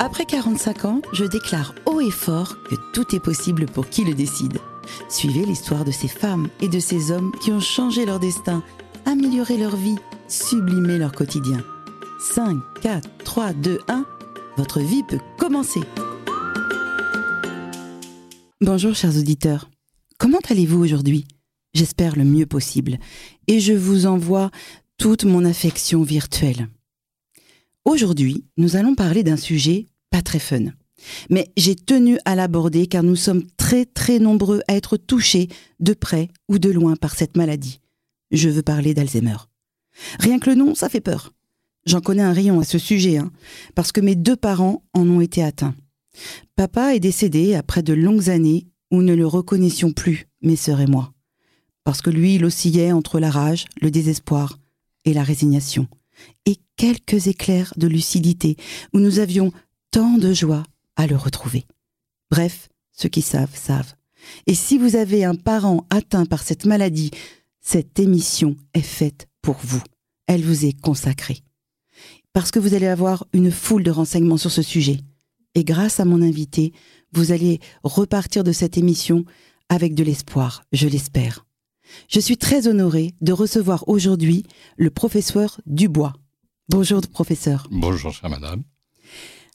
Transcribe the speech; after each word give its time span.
Après 0.00 0.24
45 0.24 0.84
ans, 0.84 1.02
je 1.12 1.24
déclare 1.24 1.74
haut 1.86 2.00
et 2.00 2.10
fort 2.10 2.56
que 2.64 2.74
tout 2.92 3.14
est 3.14 3.20
possible 3.20 3.66
pour 3.66 3.88
qui 3.88 4.04
le 4.04 4.14
décide. 4.14 4.58
Suivez 5.08 5.44
l'histoire 5.44 5.84
de 5.84 5.90
ces 5.90 6.08
femmes 6.08 6.48
et 6.60 6.68
de 6.68 6.78
ces 6.78 7.10
hommes 7.10 7.32
qui 7.40 7.52
ont 7.52 7.60
changé 7.60 8.06
leur 8.06 8.18
destin, 8.18 8.62
amélioré 9.04 9.56
leur 9.56 9.76
vie, 9.76 9.98
sublimé 10.28 10.98
leur 10.98 11.12
quotidien. 11.12 11.62
5, 12.20 12.58
4, 12.82 13.08
3, 13.24 13.52
2, 13.52 13.80
1, 13.88 14.04
votre 14.56 14.80
vie 14.80 15.02
peut 15.02 15.20
commencer. 15.38 15.80
Bonjour 18.60 18.94
chers 18.94 19.16
auditeurs, 19.16 19.68
comment 20.18 20.40
allez-vous 20.48 20.82
aujourd'hui? 20.82 21.26
J'espère 21.74 22.16
le 22.16 22.24
mieux 22.24 22.46
possible 22.46 22.98
et 23.46 23.60
je 23.60 23.72
vous 23.72 24.06
envoie 24.06 24.50
toute 24.96 25.24
mon 25.24 25.44
affection 25.44 26.02
virtuelle. 26.02 26.68
Aujourd'hui, 27.88 28.44
nous 28.58 28.76
allons 28.76 28.94
parler 28.94 29.22
d'un 29.22 29.38
sujet 29.38 29.86
pas 30.10 30.20
très 30.20 30.38
fun. 30.38 30.64
Mais 31.30 31.50
j'ai 31.56 31.74
tenu 31.74 32.18
à 32.26 32.34
l'aborder 32.34 32.86
car 32.86 33.02
nous 33.02 33.16
sommes 33.16 33.44
très 33.56 33.86
très 33.86 34.18
nombreux 34.18 34.60
à 34.68 34.74
être 34.74 34.98
touchés 34.98 35.48
de 35.80 35.94
près 35.94 36.28
ou 36.50 36.58
de 36.58 36.68
loin 36.68 36.96
par 36.96 37.14
cette 37.14 37.34
maladie. 37.34 37.80
Je 38.30 38.50
veux 38.50 38.60
parler 38.60 38.92
d'Alzheimer. 38.92 39.38
Rien 40.20 40.38
que 40.38 40.50
le 40.50 40.56
nom, 40.56 40.74
ça 40.74 40.90
fait 40.90 41.00
peur. 41.00 41.32
J'en 41.86 42.02
connais 42.02 42.22
un 42.22 42.34
rayon 42.34 42.60
à 42.60 42.64
ce 42.64 42.76
sujet, 42.76 43.16
hein, 43.16 43.32
parce 43.74 43.90
que 43.90 44.02
mes 44.02 44.16
deux 44.16 44.36
parents 44.36 44.82
en 44.92 45.08
ont 45.08 45.22
été 45.22 45.42
atteints. 45.42 45.74
Papa 46.56 46.94
est 46.94 47.00
décédé 47.00 47.54
après 47.54 47.82
de 47.82 47.94
longues 47.94 48.28
années 48.28 48.66
où 48.90 49.00
ne 49.00 49.14
le 49.14 49.26
reconnaissions 49.26 49.92
plus, 49.92 50.28
mes 50.42 50.56
sœurs 50.56 50.82
et 50.82 50.86
moi. 50.86 51.14
Parce 51.84 52.02
que 52.02 52.10
lui, 52.10 52.34
il 52.34 52.44
oscillait 52.44 52.92
entre 52.92 53.18
la 53.18 53.30
rage, 53.30 53.64
le 53.80 53.90
désespoir 53.90 54.58
et 55.06 55.14
la 55.14 55.22
résignation. 55.22 55.88
Et 56.46 56.56
quelques 56.76 57.26
éclairs 57.26 57.72
de 57.76 57.86
lucidité 57.86 58.56
où 58.92 58.98
nous 58.98 59.18
avions 59.18 59.52
tant 59.90 60.18
de 60.18 60.32
joie 60.32 60.64
à 60.96 61.06
le 61.06 61.16
retrouver. 61.16 61.64
Bref, 62.30 62.68
ceux 62.92 63.08
qui 63.08 63.22
savent, 63.22 63.56
savent. 63.56 63.94
Et 64.46 64.54
si 64.54 64.78
vous 64.78 64.96
avez 64.96 65.24
un 65.24 65.34
parent 65.34 65.86
atteint 65.90 66.26
par 66.26 66.42
cette 66.42 66.66
maladie, 66.66 67.10
cette 67.60 67.98
émission 67.98 68.56
est 68.74 68.80
faite 68.80 69.28
pour 69.42 69.56
vous. 69.62 69.82
Elle 70.26 70.44
vous 70.44 70.64
est 70.66 70.78
consacrée. 70.80 71.42
Parce 72.32 72.50
que 72.50 72.58
vous 72.58 72.74
allez 72.74 72.86
avoir 72.86 73.26
une 73.32 73.50
foule 73.50 73.82
de 73.82 73.90
renseignements 73.90 74.36
sur 74.36 74.50
ce 74.50 74.62
sujet. 74.62 74.98
Et 75.54 75.64
grâce 75.64 76.00
à 76.00 76.04
mon 76.04 76.22
invité, 76.22 76.72
vous 77.12 77.32
allez 77.32 77.60
repartir 77.82 78.44
de 78.44 78.52
cette 78.52 78.76
émission 78.76 79.24
avec 79.68 79.94
de 79.94 80.04
l'espoir, 80.04 80.62
je 80.72 80.88
l'espère. 80.88 81.47
Je 82.08 82.20
suis 82.20 82.36
très 82.36 82.68
honorée 82.68 83.14
de 83.20 83.32
recevoir 83.32 83.88
aujourd'hui 83.88 84.44
le 84.76 84.90
professeur 84.90 85.60
Dubois. 85.66 86.14
Bonjour, 86.68 87.00
professeur. 87.00 87.66
Bonjour, 87.70 88.12
chère 88.12 88.30
madame. 88.30 88.62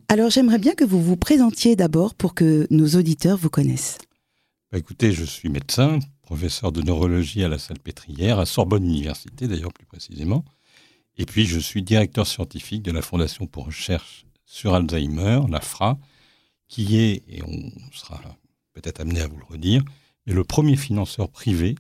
Alors, 0.08 0.30
j'aimerais 0.30 0.59
bien 0.59 0.75
que 0.75 0.84
vous 0.84 1.02
vous 1.02 1.17
présentiez 1.17 1.75
d'abord 1.75 2.16
pour 2.16 2.34
que 2.34 2.67
nos 2.70 2.88
auditeurs 2.90 3.38
vous 3.38 3.50
connaissent. 3.50 3.98
Bah, 4.72 4.78
écoutez, 4.78 5.12
je 5.12 5.23
suis 5.23 5.50
médecin, 5.50 6.00
professeur 6.23 6.72
de 6.72 6.81
neurologie 6.81 7.44
à 7.44 7.48
la 7.48 7.59
Salpêtrière, 7.59 8.40
à 8.40 8.45
Sorbonne 8.45 8.84
Université 8.84 9.47
d'ailleurs 9.47 9.73
plus 9.73 9.86
précisément. 9.86 10.44
Et 11.18 11.25
puis, 11.25 11.45
je 11.45 11.59
suis 11.59 11.84
directeur 11.84 12.28
scientifique 12.28 12.81
de 12.81 12.92
la 12.92 13.02
Fondation 13.02 13.45
pour 13.45 13.66
recherche 13.66 14.25
sur 14.45 14.73
Alzheimer, 14.73 15.42
la 15.50 15.62
FRA, 15.62 16.00
qui 16.68 16.97
est, 16.97 17.23
et 17.28 17.44
on 17.44 17.72
sera 17.92 18.20
peut-être 18.73 19.00
amené 19.00 19.22
à 19.22 19.28
vous 19.28 19.38
le 19.38 19.45
redire, 19.45 19.84
est 20.25 20.34
le 20.34 20.44
premier 20.44 20.75
financeur 20.75 21.30
privé 21.30 21.75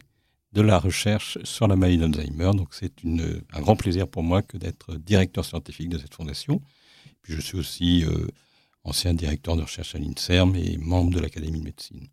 de 0.53 0.61
la 0.61 0.77
recherche 0.77 1.37
sur 1.43 1.67
la 1.67 1.75
maladie 1.75 1.97
d'Alzheimer. 1.97 2.51
Donc 2.55 2.69
c'est 2.71 2.93
un 3.03 3.61
grand 3.61 3.75
plaisir 3.75 4.07
pour 4.07 4.23
moi 4.23 4.41
que 4.41 4.57
d'être 4.57 4.95
directeur 4.95 5.43
scientifique 5.43 5.89
de 5.89 5.97
cette 5.97 6.13
fondation. 6.13 6.61
Puis 7.21 7.33
je 7.33 7.41
suis 7.41 7.57
aussi 7.57 8.05
euh, 8.05 8.27
ancien 8.83 9.13
directeur 9.13 9.55
de 9.55 9.63
recherche 9.63 9.95
à 9.95 9.97
l'INSERM 9.97 10.55
et 10.55 10.77
membre 10.77 11.11
de 11.11 11.19
l'Académie 11.19 11.59
de 11.59 11.65
médecine. 11.65 12.07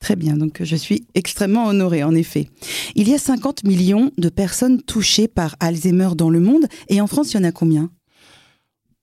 Très 0.00 0.14
bien, 0.14 0.36
donc 0.36 0.62
je 0.62 0.76
suis 0.76 1.06
extrêmement 1.14 1.66
honoré 1.66 2.04
en 2.04 2.14
effet. 2.14 2.48
Il 2.94 3.08
y 3.08 3.14
a 3.14 3.18
50 3.18 3.64
millions 3.64 4.12
de 4.16 4.28
personnes 4.28 4.80
touchées 4.82 5.26
par 5.26 5.56
Alzheimer 5.58 6.10
dans 6.16 6.30
le 6.30 6.38
monde, 6.38 6.66
et 6.88 7.00
en 7.00 7.08
France, 7.08 7.32
il 7.32 7.38
y 7.38 7.40
en 7.40 7.44
a 7.44 7.50
combien? 7.50 7.90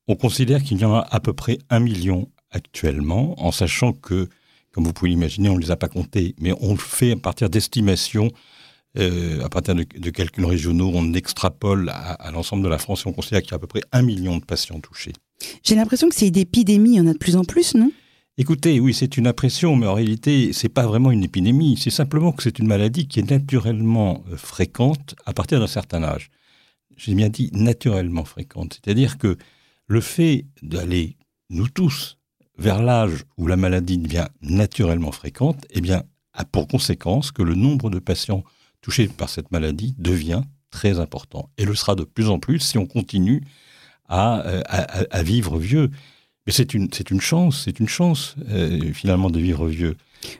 On 0.07 0.15
considère 0.15 0.63
qu'il 0.63 0.79
y 0.79 0.85
en 0.85 0.93
a 0.93 1.05
à 1.11 1.19
peu 1.19 1.33
près 1.33 1.57
un 1.69 1.81
million 1.81 2.29
actuellement, 2.51 3.35
en 3.43 3.51
sachant 3.51 3.91
que, 3.91 4.29
comme 4.71 4.85
vous 4.85 4.93
pouvez 4.93 5.09
l'imaginer, 5.09 5.49
on 5.49 5.55
ne 5.55 5.61
les 5.61 5.71
a 5.71 5.75
pas 5.75 5.89
comptés, 5.89 6.33
mais 6.39 6.53
on 6.61 6.71
le 6.71 6.79
fait 6.79 7.11
à 7.11 7.17
partir 7.17 7.49
d'estimations 7.49 8.31
euh, 8.97 9.43
à 9.43 9.49
partir 9.49 9.75
de, 9.75 10.09
calculs 10.09 10.45
régionaux, 10.45 10.91
on 10.93 11.13
extrapole 11.13 11.89
à, 11.89 12.31
l'ensemble 12.31 12.63
de 12.63 12.69
la 12.69 12.77
France 12.77 13.03
et 13.05 13.09
on 13.09 13.13
considère 13.13 13.41
qu'il 13.41 13.51
y 13.51 13.53
a 13.53 13.57
à 13.57 13.59
peu 13.59 13.67
près 13.67 13.81
un 13.91 14.01
million 14.01 14.37
de 14.37 14.45
patients 14.45 14.79
touchés. 14.79 15.13
J'ai 15.63 15.75
l'impression 15.75 16.09
que 16.09 16.15
c'est 16.15 16.27
une 16.27 16.37
épidémie, 16.37 16.91
il 16.91 16.97
y 16.97 17.01
en 17.01 17.07
a 17.07 17.13
de 17.13 17.17
plus 17.17 17.35
en 17.35 17.43
plus, 17.43 17.75
non? 17.75 17.91
Écoutez, 18.37 18.81
oui, 18.81 18.93
c'est 18.93 19.15
une 19.15 19.27
impression, 19.27 19.77
mais 19.77 19.87
en 19.87 19.93
réalité, 19.93 20.51
c'est 20.51 20.69
pas 20.69 20.85
vraiment 20.85 21.11
une 21.11 21.23
épidémie. 21.23 21.77
C'est 21.77 21.89
simplement 21.89 22.33
que 22.33 22.43
c'est 22.43 22.59
une 22.59 22.67
maladie 22.67 23.07
qui 23.07 23.21
est 23.21 23.29
naturellement 23.29 24.25
euh, 24.29 24.35
fréquente 24.35 25.15
à 25.25 25.33
partir 25.33 25.59
d'un 25.59 25.67
certain 25.67 26.03
âge. 26.03 26.31
J'ai 26.97 27.15
bien 27.15 27.29
dit 27.29 27.49
naturellement 27.53 28.25
fréquente. 28.25 28.79
C'est-à-dire 28.83 29.17
que 29.17 29.37
le 29.87 30.01
fait 30.01 30.45
d'aller, 30.61 31.17
nous 31.49 31.69
tous, 31.69 32.17
vers 32.57 32.81
l'âge 32.81 33.23
où 33.37 33.47
la 33.47 33.55
maladie 33.55 33.97
devient 33.97 34.27
naturellement 34.41 35.11
fréquente, 35.11 35.65
eh 35.71 35.81
bien, 35.81 36.03
a 36.33 36.45
pour 36.45 36.67
conséquence 36.67 37.31
que 37.31 37.41
le 37.41 37.55
nombre 37.55 37.89
de 37.89 37.99
patients 37.99 38.43
touché 38.85 39.07
par 39.07 39.29
cette 39.29 39.51
maladie 39.51 39.95
devient 39.97 40.43
très 40.69 40.99
important 40.99 41.49
et 41.57 41.65
le 41.65 41.73
sera 41.73 41.95
de 41.95 42.03
plus 42.03 42.29
en 42.29 42.37
plus 42.37 42.59
si 42.59 42.77
on 42.77 42.85
continue 42.85 43.41
à, 44.07 44.45
euh, 44.45 44.61
à, 45.09 45.23
vivre 45.23 45.57
vieux. 45.57 45.89
Mais 46.45 46.53
c'est 46.53 46.75
une, 46.75 46.89
c'est 46.93 47.09
une 47.09 47.19
chance, 47.19 47.63
c'est 47.65 47.79
une 47.79 47.87
chance 47.87 48.35
euh, 48.47 48.93
finalement 48.93 49.31
de 49.31 49.39
vivre 49.39 49.65
vieux. 49.65 49.97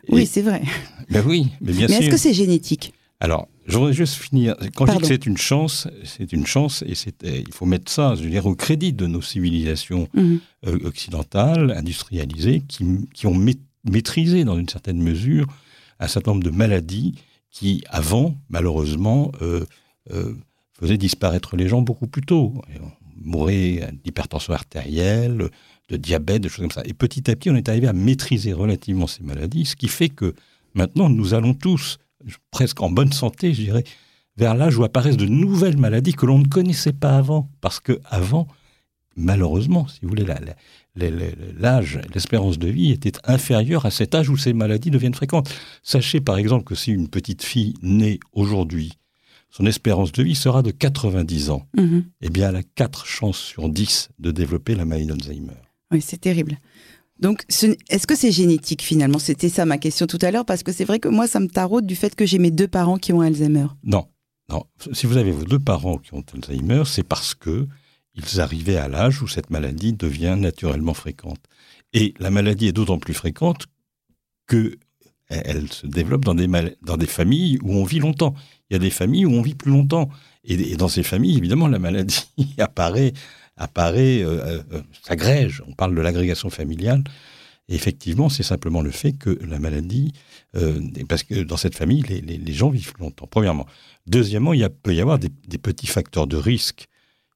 Oui, 0.09 0.27
c'est 0.27 0.43
vrai. 0.43 0.61
Ben 1.09 1.23
oui, 1.25 1.47
mais 1.59 1.71
bien 1.71 1.87
sûr. 1.87 1.97
Mais 1.97 2.05
est-ce 2.05 2.11
que 2.11 2.17
c'est 2.17 2.35
génétique? 2.35 2.93
Alors, 3.19 3.47
je 3.65 3.79
voudrais 3.79 3.93
juste 3.93 4.13
finir. 4.13 4.55
Quand 4.75 4.85
je 4.85 4.91
dis 4.91 4.99
que 4.99 5.07
c'est 5.07 5.25
une 5.25 5.37
chance, 5.37 5.87
c'est 6.03 6.31
une 6.31 6.45
chance 6.45 6.83
et 6.85 6.93
c'est, 6.93 7.23
euh, 7.23 7.41
il 7.47 7.53
faut 7.53 7.65
mettre 7.65 7.91
ça, 7.91 8.13
je 8.13 8.21
veux 8.21 8.29
dire, 8.29 8.45
au 8.45 8.53
crédit 8.53 8.93
de 8.93 9.07
nos 9.07 9.23
civilisations 9.23 10.07
mhm. 10.13 10.39
occidentales, 10.83 11.71
industrialisées, 11.71 12.61
qui, 12.67 12.85
qui 13.11 13.25
ont 13.25 13.39
maîtrisé 13.85 14.43
dans 14.43 14.59
une 14.59 14.69
certaine 14.69 15.01
mesure 15.01 15.47
un 15.99 16.07
certain 16.07 16.31
nombre 16.31 16.43
de 16.43 16.51
maladies 16.51 17.15
qui, 17.55 17.85
avant, 17.89 18.35
malheureusement, 18.49 19.31
euh, 19.41 19.65
euh, 20.11 20.33
faisait 20.77 20.97
disparaître 20.97 21.55
les 21.55 21.69
gens 21.69 21.81
beaucoup 21.81 22.05
plus 22.05 22.21
tôt. 22.21 22.53
on 22.81 22.91
mourait 23.15 23.93
d'hypertension 24.03 24.51
artérielle, 24.51 25.49
de 25.87 25.95
diabète, 25.95 26.41
de 26.41 26.49
choses 26.49 26.63
comme 26.63 26.71
ça. 26.71 26.83
Et 26.83 26.93
petit 26.93 27.31
à 27.31 27.35
petit, 27.35 27.49
on 27.49 27.55
est 27.55 27.69
arrivé 27.69 27.87
à 27.87 27.93
maîtriser 27.93 28.51
relativement 28.51 29.07
ces 29.07 29.23
maladies, 29.23 29.63
ce 29.63 29.77
qui 29.77 29.87
fait 29.87 30.09
que 30.09 30.35
maintenant, 30.73 31.09
nous 31.09 31.33
allons 31.33 31.53
tous, 31.53 31.97
presque 32.51 32.81
en 32.81 32.89
bonne 32.89 33.13
santé, 33.13 33.53
je 33.53 33.61
dirais, 33.61 33.85
vers 34.35 34.53
l'âge 34.53 34.77
où 34.77 34.83
apparaissent 34.83 35.15
de 35.15 35.25
nouvelles 35.25 35.77
maladies 35.77 36.13
que 36.13 36.25
l'on 36.25 36.39
ne 36.39 36.47
connaissait 36.47 36.91
pas 36.91 37.15
avant. 37.15 37.49
Parce 37.61 37.79
que 37.79 38.01
avant, 38.03 38.47
malheureusement, 39.15 39.87
si 39.87 39.99
vous 40.01 40.09
voulez, 40.09 40.25
l'âge, 40.95 41.99
l'espérance 42.13 42.59
de 42.59 42.67
vie 42.67 42.91
était 42.91 43.13
inférieure 43.23 43.85
à 43.85 43.91
cet 43.91 44.15
âge 44.15 44.29
où 44.29 44.37
ces 44.37 44.53
maladies 44.53 44.91
deviennent 44.91 45.13
fréquentes. 45.13 45.53
Sachez 45.83 46.21
par 46.21 46.37
exemple 46.37 46.63
que 46.63 46.75
si 46.75 46.91
une 46.91 47.07
petite 47.07 47.43
fille 47.43 47.73
naît 47.81 48.19
aujourd'hui, 48.33 48.93
son 49.49 49.65
espérance 49.65 50.11
de 50.11 50.23
vie 50.23 50.35
sera 50.35 50.61
de 50.61 50.71
90 50.71 51.49
ans. 51.49 51.65
Mhm. 51.77 52.05
Eh 52.21 52.29
bien, 52.29 52.49
elle 52.49 52.57
a 52.57 52.63
4 52.63 53.05
chances 53.05 53.39
sur 53.39 53.69
10 53.69 54.09
de 54.19 54.31
développer 54.31 54.75
la 54.75 54.83
maladie 54.83 55.07
d'Alzheimer. 55.07 55.53
Oui, 55.91 56.01
c'est 56.01 56.19
terrible. 56.19 56.59
Donc, 57.17 57.45
est-ce 57.47 58.07
que 58.07 58.15
c'est 58.15 58.33
génétique 58.33 58.81
finalement? 58.81 59.19
C'était 59.19 59.47
ça 59.47 59.65
ma 59.65 59.77
question 59.77 60.07
tout 60.07 60.19
à 60.21 60.31
l'heure, 60.31 60.43
parce 60.45 60.63
que 60.63 60.73
c'est 60.73 60.83
vrai 60.83 60.99
que 60.99 61.07
moi, 61.07 61.27
ça 61.27 61.39
me 61.39 61.47
taraude 61.47 61.85
du 61.85 61.95
fait 61.95 62.13
que 62.13 62.25
j'ai 62.25 62.39
mes 62.39 62.51
deux 62.51 62.67
parents 62.67 62.97
qui 62.97 63.13
ont 63.13 63.21
Alzheimer. 63.21 63.67
Non, 63.85 64.07
non. 64.49 64.65
Si 64.91 65.05
vous 65.05 65.15
avez 65.15 65.31
vos 65.31 65.45
deux 65.45 65.59
parents 65.59 65.99
qui 65.99 66.13
ont 66.13 66.23
Alzheimer, 66.33 66.83
c'est 66.85 67.03
parce 67.03 67.33
que 67.33 67.69
ils 68.15 68.41
arrivaient 68.41 68.77
à 68.77 68.87
l'âge 68.87 69.21
où 69.21 69.27
cette 69.27 69.49
maladie 69.49 69.93
devient 69.93 70.35
naturellement 70.37 70.93
fréquente. 70.93 71.39
Et 71.93 72.13
la 72.19 72.29
maladie 72.29 72.67
est 72.67 72.73
d'autant 72.73 72.99
plus 72.99 73.13
fréquente 73.13 73.67
que 74.47 74.77
elle 75.27 75.71
se 75.71 75.87
développe 75.87 76.23
dans 76.23 76.35
des, 76.35 77.07
familles 77.07 77.57
où 77.63 77.73
on 77.73 77.83
vit 77.83 77.97
longtemps. 77.97 78.35
Il 78.69 78.73
y 78.73 78.75
a 78.75 78.79
des 78.79 78.91
familles 78.91 79.25
où 79.25 79.31
on 79.31 79.41
vit 79.41 79.55
plus 79.55 79.71
longtemps. 79.71 80.07
Et, 80.43 80.75
dans 80.75 80.87
ces 80.87 81.01
familles, 81.01 81.37
évidemment, 81.37 81.67
la 81.67 81.79
maladie 81.79 82.27
apparaît, 82.59 83.13
apparaît 83.57 84.21
euh, 84.21 84.61
euh, 84.71 84.81
s'agrège. 85.01 85.63
On 85.67 85.73
parle 85.73 85.95
de 85.95 86.01
l'agrégation 86.01 86.51
familiale. 86.51 87.03
Effectivement, 87.69 88.29
c'est 88.29 88.43
simplement 88.43 88.81
le 88.81 88.91
fait 88.91 89.13
que 89.13 89.39
la 89.43 89.57
maladie, 89.57 90.13
euh, 90.55 90.79
parce 91.09 91.23
que 91.23 91.41
dans 91.41 91.57
cette 91.57 91.75
famille, 91.75 92.03
les, 92.03 92.53
gens 92.53 92.69
vivent 92.69 92.93
longtemps, 92.99 93.25
premièrement. 93.25 93.65
Deuxièmement, 94.05 94.53
il 94.53 94.69
peut 94.69 94.93
y 94.93 95.01
avoir 95.01 95.17
des 95.17 95.57
petits 95.57 95.87
facteurs 95.87 96.27
de 96.27 96.37
risque 96.37 96.87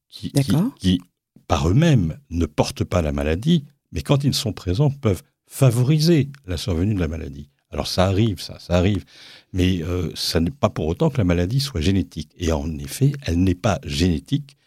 qui, 0.09 1.01
par 1.47 1.69
eux-mêmes, 1.69 2.19
ne 2.29 2.45
portent 2.45 2.83
pas 2.83 3.01
la 3.01 3.11
maladie, 3.11 3.65
mais 3.91 4.01
quand 4.01 4.23
ils 4.23 4.33
sont 4.33 4.53
présents, 4.53 4.89
peuvent 4.89 5.23
favoriser 5.47 6.29
la 6.45 6.57
survenue 6.57 6.93
de 6.93 6.99
la 6.99 7.07
maladie. 7.07 7.49
Alors 7.71 7.87
ça 7.87 8.05
arrive, 8.05 8.41
ça, 8.41 8.57
ça 8.59 8.77
arrive, 8.77 9.05
mais 9.53 9.83
euh, 9.83 10.11
ça 10.15 10.39
n'est 10.39 10.51
pas 10.51 10.69
pour 10.69 10.87
autant 10.87 11.09
que 11.09 11.17
la 11.17 11.23
maladie 11.23 11.59
soit 11.59 11.81
génétique. 11.81 12.31
Et 12.37 12.51
en 12.51 12.77
effet, 12.79 13.11
elle 13.25 13.43
n'est 13.43 13.55
pas 13.55 13.79
génétique, 13.83 14.57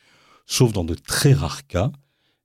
sauf 0.46 0.72
dans 0.72 0.84
de 0.84 0.94
très 0.94 1.32
rares 1.32 1.66
cas, 1.66 1.90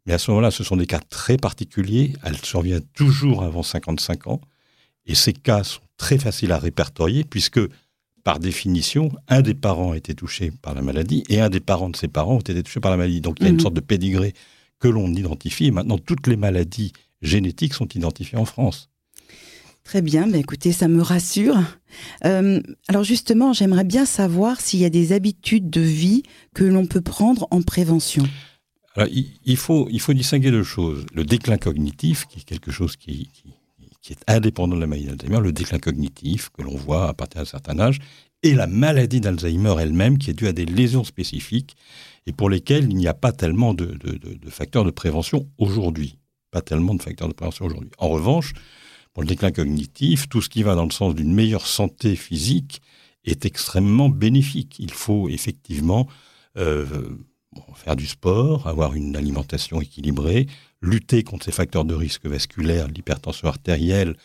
Mais 0.05 0.13
à 0.13 0.17
ce 0.17 0.31
moment-là, 0.31 0.51
ce 0.51 0.63
sont 0.63 0.77
des 0.77 0.88
cas 0.88 1.00
très 1.00 1.38
particuliers. 1.38 2.13
Elle 2.23 2.38
survient 2.38 2.79
toujours 2.95 3.43
avant 3.43 3.61
55 3.61 4.27
ans. 4.27 4.41
Et 5.05 5.15
ces 5.15 5.33
cas 5.33 5.63
sont 5.63 5.81
très 5.97 6.17
faciles 6.17 6.51
à 6.51 6.57
répertorier 6.57 7.23
puisque, 7.23 7.59
par 8.27 8.39
définition, 8.39 9.09
un 9.29 9.41
des 9.41 9.53
parents 9.53 9.94
a 9.94 9.95
été 9.95 10.13
touché 10.13 10.51
par 10.62 10.75
la 10.75 10.81
maladie 10.81 11.24
et 11.29 11.39
un 11.39 11.50
des 11.50 11.62
parents 11.62 11.89
de 11.89 11.95
ses 11.95 12.09
parents 12.09 12.35
ont 12.35 12.39
été 12.41 12.62
touchés 12.62 12.81
par 12.81 12.91
la 12.91 12.97
maladie. 12.97 13.21
Donc 13.21 13.38
il 13.39 13.44
y 13.44 13.45
a 13.45 13.50
une 13.50 13.56
mhm. 13.56 13.62
sorte 13.62 13.74
de 13.74 13.79
pédigré 13.79 14.33
que 14.81 14.89
l'on 14.89 15.07
identifie. 15.13 15.68
Et 15.68 15.71
maintenant, 15.71 15.97
toutes 15.97 16.27
les 16.27 16.35
maladies 16.35 16.91
génétiques 17.21 17.74
sont 17.74 17.88
identifiées 17.88 18.38
en 18.38 18.44
France. 18.44 18.89
Très 19.85 20.01
bien, 20.01 20.27
bah 20.27 20.35
écoutez, 20.39 20.74
ça 20.74 20.89
me 20.89 21.01
rassure. 21.01 21.56
Euh, 22.25 22.62
alors 22.89 23.06
justement, 23.06 23.53
j'aimerais 23.53 23.85
bien 23.85 24.06
savoir 24.06 24.59
s'il 24.59 24.81
y 24.81 24.85
a 24.85 24.89
des 24.89 25.13
habitudes 25.13 25.69
de 25.69 25.79
vie 25.79 26.24
que 26.53 26.65
l'on 26.65 26.85
peut 26.85 27.00
prendre 27.00 27.47
en 27.50 27.62
prévention. 27.62 28.24
il, 29.09 29.56
faut, 29.56 29.88
il 29.89 30.01
faut 30.01 30.12
distinguer 30.12 30.51
deux 30.51 30.63
choses. 30.63 31.06
Le 31.13 31.24
déclin 31.24 31.57
cognitif, 31.57 32.25
qui 32.25 32.39
est 32.41 32.44
quelque 32.44 32.71
chose 32.71 32.97
qui, 32.97 33.29
qui, 33.31 33.53
est 34.13 34.24
indépendant 34.27 34.75
de 34.75 34.81
la 34.81 34.88
maladie 34.88 35.07
d'Alzheimer, 35.07 35.39
le 35.42 35.51
déclin 35.51 35.80
cognitif 35.80 36.50
que 36.50 36.62
l'on 36.62 36.75
voit 36.75 37.09
à 37.09 37.13
partir 37.13 37.42
d'un 37.42 37.45
certain 37.45 37.80
âge, 37.80 38.00
et 38.44 38.54
la 38.54 38.68
maladie 38.68 39.19
d'Alzheimer 39.19 39.75
elle-même, 39.80 40.18
qui 40.18 40.30
est 40.30 40.33
due 40.33 40.48
à 40.48 40.54
des 40.54 40.65
lésions 40.65 41.04
spécifiques 41.04 41.75
et 42.25 42.33
pour 42.33 42.50
lesquelles 42.50 42.86
il 42.89 42.95
n'y 42.95 43.07
a 43.07 43.13
pas 43.13 43.31
tellement 43.31 43.74
de, 43.74 43.86
de 43.86 44.50
facteurs 44.50 44.83
de 44.83 44.92
prévention 44.92 45.48
aujourd'hui. 45.57 46.19
Pas 46.51 46.62
tellement 46.62 46.94
de 46.94 47.01
facteurs 47.01 47.27
de 47.27 47.33
prévention 47.33 47.65
aujourd'hui. 47.65 47.92
En 47.98 48.09
revanche, 48.09 48.54
pour 49.13 49.24
le 49.24 49.27
déclin 49.27 49.51
cognitif, 49.51 50.30
tout 50.30 50.42
ce 50.42 50.50
qui 50.50 50.62
va 50.62 50.75
dans 50.75 50.86
le 50.86 50.92
sens 50.92 51.15
d'une 51.15 51.33
meilleure 51.33 51.65
santé 51.65 52.15
physique 52.15 52.81
est 53.25 53.45
extrêmement 53.45 54.10
bénéfique. 54.10 54.75
Il 54.80 54.92
faut 54.92 55.27
effectivement 55.30 56.07
euh, 56.57 56.86
faire 57.75 57.95
du 57.95 58.07
sport, 58.07 58.68
avoir 58.68 58.94
une 58.94 59.15
alimentation 59.15 59.81
équilibrée, 59.81 60.48
lutter 60.81 61.24
contre 61.24 61.45
ces 61.45 61.51
facteurs 61.51 61.85
de 61.85 61.94
risque 61.94 62.25
vasculaire, 62.25 62.88
l'hypertension 62.88 63.47
artérielle, 63.47 64.15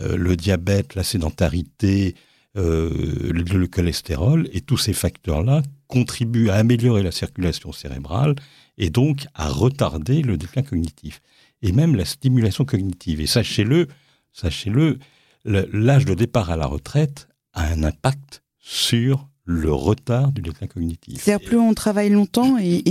euh, 0.00 0.16
le 0.16 0.36
diabète, 0.36 0.94
la 0.94 1.02
sédentarité, 1.02 2.14
euh, 2.56 3.32
le, 3.32 3.42
le, 3.42 3.66
cholestérol, 3.66 4.48
et 4.52 4.60
tous 4.60 4.76
ces 4.78 4.92
facteurs-là 4.92 5.62
contribuent 5.86 6.50
à 6.50 6.54
améliorer 6.54 7.02
la 7.02 7.10
circulation 7.10 7.72
cérébrale 7.72 8.36
et 8.78 8.90
donc 8.90 9.26
à 9.34 9.48
retarder 9.48 10.22
le 10.22 10.36
déclin 10.36 10.62
cognitif, 10.62 11.20
et 11.62 11.72
même 11.72 11.96
la 11.96 12.04
stimulation 12.04 12.64
cognitive. 12.64 13.20
Et 13.20 13.26
sachez-le, 13.26 13.88
sachez-le, 14.32 14.98
l'âge 15.44 16.04
de 16.04 16.14
départ 16.14 16.50
à 16.50 16.56
la 16.56 16.66
retraite 16.66 17.28
a 17.52 17.64
un 17.64 17.82
impact 17.82 18.42
sur 18.58 19.28
le 19.48 19.72
retard 19.72 20.30
du 20.30 20.42
déclin 20.42 20.66
cognitif. 20.66 21.22
C'est-à-dire 21.22 21.48
plus 21.48 21.58
on 21.58 21.72
travaille 21.72 22.10
longtemps 22.10 22.58
et, 22.58 22.84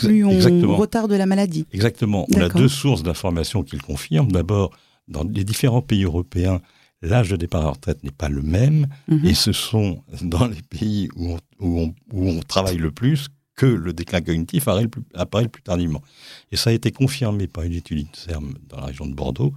plus 0.00 0.24
on 0.24 0.76
retarde 0.76 1.12
la 1.12 1.26
maladie. 1.26 1.64
Exactement. 1.72 2.26
On 2.28 2.40
a 2.40 2.48
deux 2.48 2.68
sources 2.68 3.04
d'informations 3.04 3.62
qui 3.62 3.76
le 3.76 3.82
confirment. 3.82 4.32
D'abord, 4.32 4.72
dans 5.06 5.22
les 5.22 5.44
différents 5.44 5.82
pays 5.82 6.02
européens, 6.02 6.60
l'âge 7.02 7.30
de 7.30 7.36
départ 7.36 7.60
à 7.60 7.64
la 7.66 7.70
retraite 7.70 8.02
n'est 8.02 8.10
pas 8.10 8.28
le 8.28 8.42
même. 8.42 8.88
Mhm. 9.06 9.26
Et 9.26 9.34
ce 9.34 9.52
sont 9.52 10.02
dans 10.22 10.48
les 10.48 10.62
pays 10.62 11.08
où 11.14 11.36
on, 11.60 12.40
travaille 12.40 12.78
le 12.78 12.90
plus 12.90 13.28
que 13.54 13.66
le 13.66 13.92
déclin 13.92 14.22
cognitif 14.22 14.64
apparaît 14.64 14.82
le, 14.82 14.88
plus, 14.88 15.02
apparaît 15.14 15.44
le 15.44 15.50
plus 15.50 15.62
tardivement. 15.62 16.02
Et 16.50 16.56
ça 16.56 16.70
a 16.70 16.72
été 16.72 16.90
confirmé 16.90 17.46
par 17.46 17.62
une 17.62 17.74
étude 17.74 18.04
INSERM 18.12 18.54
dans 18.68 18.78
la 18.78 18.86
région 18.86 19.06
de 19.06 19.14
Bordeaux, 19.14 19.54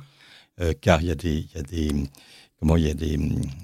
euh, 0.62 0.74
car 0.80 1.02
il 1.02 1.08
y 1.08 1.12
a 1.12 1.16
des, 1.16 1.40
il 1.40 1.56
y 1.56 1.58
a 1.58 1.64
des 1.64 1.92
comment 2.60 2.76
il 2.76 2.86
y 2.86 2.90
a 2.90 2.94
des, 2.94 3.18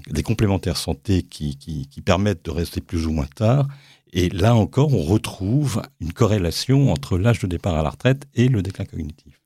des 0.10 0.24
complémentaires 0.24 0.78
santé 0.78 1.24
qui, 1.24 1.58
qui, 1.58 1.88
qui, 1.88 2.02
permettent 2.02 2.46
de 2.46 2.52
rester 2.52 2.82
plus 2.82 3.06
ou 3.06 3.12
moins 3.12 3.28
tard. 3.36 3.68
Et 4.14 4.30
là 4.30 4.56
encore, 4.56 4.94
on 4.94 5.04
retrouve 5.04 5.82
une 6.00 6.14
corrélation 6.14 6.92
entre 6.92 7.18
l'âge 7.18 7.40
de 7.40 7.48
départ 7.48 7.76
à 7.76 7.84
la 7.84 7.90
retraite 7.90 8.26
et 8.34 8.48
le 8.48 8.62
déclin 8.62 8.86
cognitif. 8.86 9.42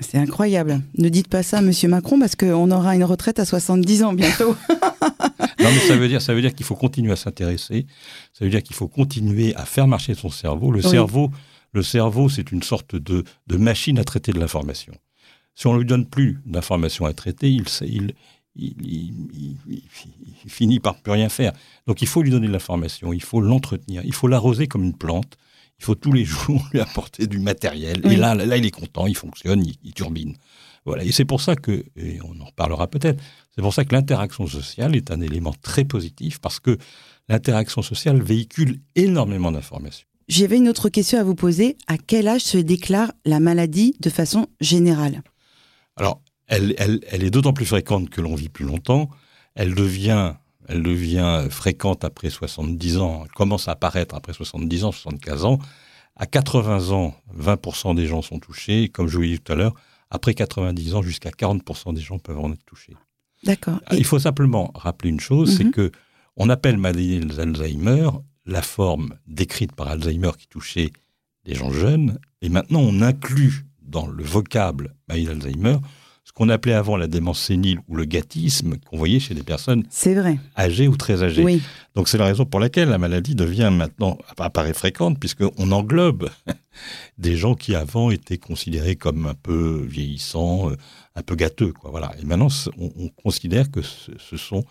C'est 0.00 0.18
incroyable. 0.18 0.80
Ne 0.96 1.08
dites 1.08 1.28
pas 1.28 1.42
ça, 1.42 1.60
Monsieur 1.60 1.88
Macron, 1.88 2.20
parce 2.20 2.36
qu'on 2.36 2.70
aura 2.70 2.94
une 2.94 3.04
retraite 3.04 3.40
à 3.40 3.44
70 3.44 4.04
ans 4.04 4.12
bientôt. 4.12 4.56
non, 5.60 5.70
mais 5.72 5.80
ça 5.80 5.96
veut 5.96 6.08
dire, 6.08 6.22
ça 6.22 6.34
veut 6.34 6.40
dire 6.40 6.54
qu'il 6.54 6.66
faut 6.66 6.76
continuer 6.76 7.12
à 7.12 7.16
s'intéresser. 7.16 7.86
Ça 8.32 8.44
veut 8.44 8.50
dire 8.50 8.62
qu'il 8.62 8.76
faut 8.76 8.88
continuer 8.88 9.54
à 9.56 9.64
faire 9.64 9.88
marcher 9.88 10.14
son 10.14 10.30
cerveau. 10.30 10.70
Le 10.70 10.82
cerveau, 10.82 11.30
le 11.72 11.82
cerveau, 11.82 12.28
c'est 12.28 12.52
une 12.52 12.62
sorte 12.62 12.94
de, 12.96 13.24
de 13.46 13.56
machine 13.56 13.98
à 13.98 14.04
traiter 14.04 14.32
de 14.32 14.38
l'information. 14.38 14.94
Si 15.54 15.66
on 15.66 15.74
ne 15.74 15.78
lui 15.78 15.86
donne 15.86 16.06
plus 16.06 16.38
d'informations 16.46 17.04
à 17.04 17.12
traiter, 17.12 17.50
il, 17.50 17.64
il, 17.82 18.14
il, 18.58 19.14
finit 20.48 20.80
par 20.80 21.00
plus 21.00 21.12
rien 21.12 21.28
faire. 21.28 21.52
Donc 21.86 22.02
il 22.02 22.08
faut 22.08 22.22
lui 22.22 22.30
donner 22.30 22.48
de 22.48 22.52
l'information, 22.52 23.12
il 23.12 23.22
faut 23.22 23.40
l'entretenir, 23.40 24.02
il 24.04 24.14
faut 24.14 24.28
l'arroser 24.28 24.66
comme 24.66 24.84
une 24.84 24.96
plante. 24.96 25.36
Il 25.80 25.84
faut 25.84 25.94
tous 25.94 26.12
les 26.12 26.24
jours 26.34 26.66
lui 26.72 26.80
apporter 26.80 27.26
du 27.26 27.38
matériel. 27.38 28.04
Et 28.04 28.16
là, 28.16 28.34
là, 28.34 28.56
il 28.56 28.66
est 28.66 28.70
content, 28.72 29.06
il 29.06 29.16
fonctionne, 29.16 29.64
il, 29.84 29.94
turbine. 29.94 30.34
Voilà. 30.84 31.04
Et 31.04 31.12
c'est 31.12 31.24
pour 31.24 31.40
ça 31.40 31.54
que, 31.54 31.84
et 31.96 32.18
on 32.24 32.40
en 32.40 32.46
reparlera 32.46 32.88
peut-être, 32.88 33.22
c'est 33.54 33.62
pour 33.62 33.72
ça 33.72 33.84
que 33.84 33.94
l'interaction 33.94 34.46
sociale 34.48 34.96
est 34.96 35.12
un 35.12 35.20
élément 35.20 35.54
très 35.62 35.84
positif 35.84 36.40
parce 36.40 36.58
que 36.58 36.78
l'interaction 37.28 37.82
sociale 37.82 38.20
véhicule 38.20 38.80
énormément 38.96 39.52
d'informations. 39.52 40.06
J'avais 40.28 40.56
une 40.56 40.68
autre 40.68 40.88
question 40.88 41.18
à 41.18 41.24
vous 41.24 41.34
poser. 41.34 41.76
À 41.86 41.96
quel 41.96 42.28
âge 42.28 42.42
se 42.42 42.58
déclare 42.58 43.12
la 43.24 43.40
maladie 43.40 43.94
de 44.00 44.10
façon 44.10 44.46
générale? 44.60 45.22
Alors, 45.96 46.20
elle, 46.48 47.06
est 47.12 47.30
d'autant 47.30 47.52
plus 47.52 47.66
fréquente 47.66 48.10
que 48.10 48.20
l'on 48.20 48.34
vit 48.34 48.48
plus 48.48 48.64
longtemps. 48.64 49.10
Elle 49.54 49.74
devient, 49.74 50.34
elle 50.66 50.82
devient 50.82 51.46
fréquente 51.50 52.04
après 52.04 52.30
70 52.30 52.98
ans. 52.98 53.22
Elle 53.24 53.32
commence 53.32 53.68
à 53.68 53.72
apparaître 53.72 54.14
après 54.14 54.32
70 54.32 54.84
ans, 54.84 54.92
75 54.92 55.44
ans. 55.44 55.58
À 56.16 56.26
80 56.26 56.90
ans, 56.90 57.14
20% 57.38 57.94
des 57.94 58.06
gens 58.06 58.22
sont 58.22 58.38
touchés. 58.38 58.88
Comme 58.88 59.08
je 59.08 59.16
vous 59.16 59.22
l'ai 59.22 59.28
dit 59.30 59.40
tout 59.40 59.52
à 59.52 59.56
l'heure, 59.56 59.74
après 60.10 60.34
90 60.34 60.94
ans, 60.94 61.02
jusqu'à 61.02 61.30
40% 61.30 61.94
des 61.94 62.00
gens 62.00 62.18
peuvent 62.18 62.38
en 62.38 62.52
être 62.52 62.64
touchés. 62.64 62.96
D'accord. 63.44 63.80
Il 63.92 64.04
faut 64.04 64.18
simplement 64.18 64.72
rappeler 64.74 65.10
une 65.10 65.20
chose, 65.20 65.56
c'est 65.56 65.64
mhm. 65.64 65.70
que 65.70 65.92
on 66.36 66.48
appelle 66.48 66.76
maladie 66.76 67.20
d'Alzheimer 67.20 68.10
la 68.46 68.62
forme 68.62 69.14
décrite 69.26 69.72
par 69.74 69.88
Alzheimer 69.88 70.30
qui 70.38 70.48
touchait 70.48 70.92
les 71.44 71.54
gens 71.54 71.70
jeunes, 71.70 72.18
et 72.42 72.48
maintenant 72.48 72.80
on 72.80 73.00
inclut 73.00 73.66
dans 73.82 74.06
le 74.06 74.24
vocable 74.24 74.94
maladie 75.08 75.26
d'Alzheimer 75.26 75.78
qu'on 76.38 76.50
appelait 76.50 76.72
avant 76.72 76.96
la 76.96 77.08
démence 77.08 77.40
sénile 77.40 77.80
ou 77.88 77.96
le 77.96 78.04
gâtisme 78.04 78.76
qu'on 78.86 78.96
voyait 78.96 79.18
chez 79.18 79.34
des 79.34 79.42
personnes 79.42 79.82
vrai. 79.90 80.38
âgées 80.56 80.86
ou 80.86 80.96
très 80.96 81.24
âgées. 81.24 81.60
Donc 81.96 82.08
c'est 82.08 82.16
la 82.16 82.26
raison 82.26 82.44
pour 82.44 82.60
laquelle 82.60 82.90
la 82.90 82.98
maladie 82.98 83.34
devient 83.34 83.70
maintenant, 83.72 84.16
apparaît 84.36 84.72
fréquente, 84.72 85.18
puisqu'on 85.18 85.72
englobe 85.72 86.30
des 87.18 87.36
gens 87.36 87.56
qui 87.56 87.74
avant 87.74 88.12
étaient 88.12 88.38
considérés 88.38 88.94
comme 88.94 89.26
un 89.26 89.34
peu 89.34 89.84
vieillissants, 89.84 90.70
euh, 90.70 90.76
un 91.16 91.22
peu 91.22 91.34
gâteux. 91.34 91.72
Quoi, 91.72 91.90
voilà. 91.90 92.12
Et 92.22 92.24
maintenant, 92.24 92.46
on, 92.78 93.08
considère 93.20 93.68
que 93.72 93.82
ce, 93.82 94.36
sont 94.36 94.62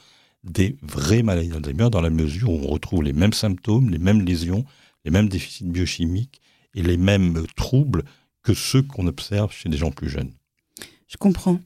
des 0.45 0.77
vraies 0.81 1.21
maladies 1.21 1.49
d'Alzheimer 1.49 1.89
dans 1.91 1.99
la 1.99 2.09
mesure 2.09 2.49
où 2.49 2.61
on 2.63 2.67
retrouve 2.67 3.03
les 3.03 3.11
mêmes 3.11 3.33
symptômes, 3.33 3.89
les 3.89 3.99
mêmes 3.99 4.21
lésions, 4.21 4.63
les 5.03 5.11
mêmes 5.11 5.27
déficits 5.27 5.65
biochimiques 5.65 6.39
et 6.75 6.81
les 6.81 6.95
mêmes 6.95 7.43
troubles 7.57 8.05
que 8.41 8.53
ceux 8.53 8.83
qu'on 8.83 9.07
observe 9.07 9.51
chez 9.51 9.67
des 9.67 9.75
gens 9.75 9.91
plus 9.91 10.07
jeunes. 10.07 10.31
Je 11.07 11.17
comprends. 11.17 11.59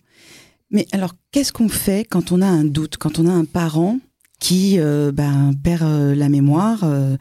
Mais 0.70 0.88
alors, 0.92 1.14
qu'est-ce 1.32 1.52
qu'on 1.52 1.70
fait 1.70 2.08
quand 2.10 2.32
on 2.32 2.42
a 2.42 2.48
un 2.48 2.64
doute, 2.64 2.98
quand 2.98 3.20
on 3.20 3.28
a 3.28 3.32
un 3.32 3.46
parent 3.46 4.00
qui 4.40 4.80
euh, 4.80 5.12
ben, 5.12 5.54
perd 5.64 5.84
euh, 5.84 6.16
la 6.16 6.28
mémoire 6.28 6.82
euh, 6.84 7.16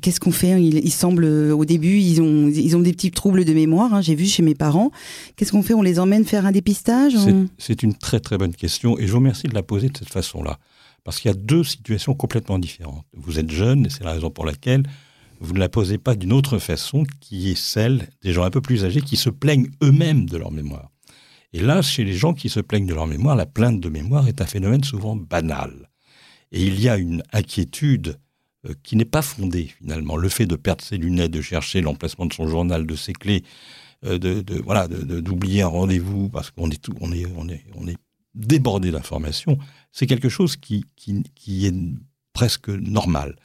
Qu'est-ce 0.00 0.18
qu'on 0.18 0.32
fait? 0.32 0.60
Il, 0.60 0.90
semble, 0.90 1.24
au 1.24 1.64
début, 1.64 1.98
ils 1.98 2.20
ont, 2.20 2.48
ils 2.48 2.76
ont 2.76 2.80
des 2.80 2.92
petits 2.92 3.12
troubles 3.12 3.44
de 3.44 3.52
mémoire, 3.52 3.94
hein, 3.94 4.00
j'ai 4.00 4.16
vu 4.16 4.26
chez 4.26 4.42
mes 4.42 4.56
parents. 4.56 4.90
Qu'est-ce 5.36 5.52
qu'on 5.52 5.62
fait? 5.62 5.72
On 5.72 5.82
les 5.82 6.00
emmène 6.00 6.24
faire 6.24 6.46
un 6.46 6.50
dépistage 6.50 7.12
C'est 7.58 7.84
une 7.84 7.94
très 7.94 8.18
très 8.18 8.38
bonne 8.38 8.56
question 8.56 8.98
et 8.98 9.06
je 9.06 9.12
vous 9.12 9.18
remercie 9.18 9.46
de 9.46 9.54
la 9.54 9.62
poser 9.62 9.88
de 9.88 9.96
cette 9.96 10.08
façon-là. 10.08 10.58
Parce 11.04 11.20
qu'il 11.20 11.30
y 11.30 11.32
a 11.32 11.36
deux 11.36 11.62
situations 11.62 12.14
complètement 12.14 12.58
différentes. 12.58 13.04
Vous 13.16 13.38
êtes 13.38 13.52
jeune 13.52 13.86
et 13.86 13.88
c'est 13.88 14.02
la 14.02 14.14
raison 14.14 14.30
pour 14.30 14.44
laquelle 14.44 14.82
vous 15.38 15.54
ne 15.54 15.60
la 15.60 15.68
posez 15.68 15.98
pas 15.98 16.16
d'une 16.16 16.32
autre 16.32 16.58
façon 16.58 17.04
qui 17.20 17.52
est 17.52 17.58
celle 17.58 18.08
des 18.22 18.32
gens 18.32 18.42
un 18.42 18.50
peu 18.50 18.60
plus 18.60 18.84
âgés 18.84 19.00
qui 19.00 19.16
se 19.16 19.30
plaignent 19.30 19.68
eux-mêmes 19.80 20.28
de 20.28 20.38
leur 20.38 20.50
mémoire. 20.50 20.90
Et 21.52 21.60
là, 21.60 21.80
chez 21.82 22.04
les 22.04 22.14
gens 22.14 22.34
qui 22.34 22.48
se 22.48 22.60
plaignent 22.60 22.86
de 22.86 22.94
leur 22.94 23.06
mémoire, 23.06 23.36
la 23.36 23.46
plainte 23.46 23.80
de 23.80 23.88
mémoire 23.88 24.28
est 24.28 24.40
un 24.40 24.46
phénomène 24.46 24.84
souvent 24.84 25.16
banal. 25.16 25.88
Et 26.52 26.66
il 26.66 26.80
y 26.80 26.88
a 26.88 26.96
une 26.96 27.22
inquiétude 27.32 28.18
euh, 28.66 28.74
qui 28.82 28.96
n'est 28.96 29.04
pas 29.04 29.22
fondée 29.22 29.72
finalement. 29.78 30.16
Le 30.16 30.28
fait 30.28 30.46
de 30.46 30.56
perdre 30.56 30.84
ses 30.84 30.96
lunettes, 30.96 31.30
de 31.30 31.40
chercher 31.40 31.80
l'emplacement 31.80 32.26
de 32.26 32.32
son 32.32 32.48
journal, 32.48 32.86
de 32.86 32.96
ses 32.96 33.12
clés, 33.12 33.44
euh, 34.04 34.18
de, 34.18 34.60
voilà, 34.62 34.88
d'oublier 34.88 35.62
un 35.62 35.68
rendez-vous 35.68 36.28
parce 36.28 36.50
qu'on 36.50 36.70
est, 36.70 37.96
débordé 38.34 38.90
d'informations, 38.90 39.58
c'est 39.90 40.06
quelque 40.06 40.28
chose 40.28 40.56
qui, 40.56 40.84
est 41.08 41.74
presque 42.32 42.68
normal. 42.68 43.36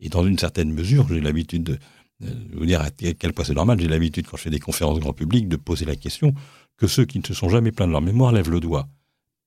Et 0.00 0.08
dans 0.08 0.26
une 0.26 0.38
certaine 0.38 0.72
mesure, 0.72 1.06
j'ai 1.08 1.20
l'habitude 1.20 1.62
de, 1.62 1.78
vous 2.52 2.66
dire 2.66 2.80
à 2.80 2.90
quel 2.90 3.32
point 3.32 3.44
c'est 3.44 3.54
normal, 3.54 3.80
j'ai 3.80 3.88
l'habitude 3.88 4.26
quand 4.26 4.36
je 4.36 4.42
fais 4.42 4.50
des 4.50 4.58
conférences 4.58 4.98
grand 4.98 5.12
public 5.12 5.48
de 5.48 5.56
poser 5.56 5.84
la 5.84 5.96
question 5.96 6.34
que 6.80 6.86
ceux 6.86 7.04
qui 7.04 7.18
ne 7.18 7.24
se 7.24 7.34
sont 7.34 7.50
jamais 7.50 7.70
plaints 7.70 7.86
de 7.86 7.92
leur 7.92 8.00
mémoire 8.00 8.32
lèvent 8.32 8.50
le 8.50 8.58
doigt. 8.58 8.88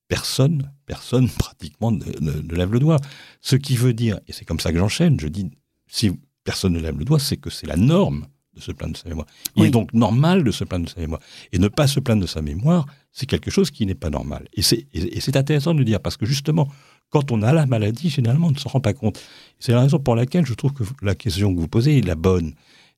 Personne, 0.07 0.71
personne 0.85 1.27
pratiquement 1.39 1.91
ne, 1.91 2.55
lève 2.55 2.71
le 2.71 2.79
doigt. 2.79 2.99
Ce 3.41 3.55
qui 3.55 3.75
veut 3.75 3.93
dire, 3.93 4.19
et 4.27 4.33
c'est 4.33 4.45
comme 4.45 4.59
ça 4.59 4.71
que 4.71 4.77
j'enchaîne, 4.77 5.19
je 5.19 5.27
dis, 5.27 5.49
si 5.87 6.11
personne 6.43 6.73
ne 6.73 6.79
lève 6.79 6.97
le 6.97 7.05
doigt, 7.05 7.19
c'est 7.19 7.37
que 7.37 7.49
c'est 7.49 7.67
la 7.67 7.75
norme 7.75 8.27
de 8.55 8.61
se 8.61 8.71
plaindre 8.71 8.93
de 8.93 8.97
sa 8.97 9.09
mémoire. 9.09 9.25
Il 9.55 9.65
est 9.65 9.71
donc 9.71 9.91
normal 9.93 10.43
de 10.43 10.51
se 10.51 10.63
plaindre 10.63 10.85
de 10.85 10.89
sa 10.91 11.01
mémoire. 11.01 11.21
Et 11.51 11.57
ne 11.57 11.67
pas 11.67 11.87
se 11.87 11.99
plaindre 11.99 12.21
de 12.21 12.27
sa 12.27 12.43
mémoire, 12.43 12.85
c'est 13.11 13.25
quelque 13.25 13.49
chose 13.49 13.71
qui 13.71 13.87
n'est 13.87 13.95
pas 13.95 14.11
normal. 14.11 14.47
Et 14.53 14.61
c'est 14.61 15.35
intéressant 15.35 15.73
de 15.73 15.79
le 15.79 15.85
dire, 15.85 15.99
parce 15.99 16.17
que 16.17 16.27
justement, 16.27 16.67
quand 17.09 17.31
on 17.31 17.41
a 17.41 17.51
la 17.51 17.65
maladie, 17.65 18.11
généralement, 18.11 18.47
on 18.47 18.51
ne 18.51 18.57
s'en 18.59 18.69
rend 18.69 18.79
pas 18.79 18.93
compte. 18.93 19.19
C'est 19.59 19.71
la 19.71 19.81
raison 19.81 19.97
pour 19.97 20.15
laquelle 20.15 20.45
je 20.45 20.53
trouve 20.53 20.73
que 20.73 20.83
la 21.01 21.15
question 21.15 21.53
que 21.53 21.59
vous 21.59 21.67
posez 21.67 21.97
est 21.97 22.05
la 22.05 22.15
bonne. 22.15 22.53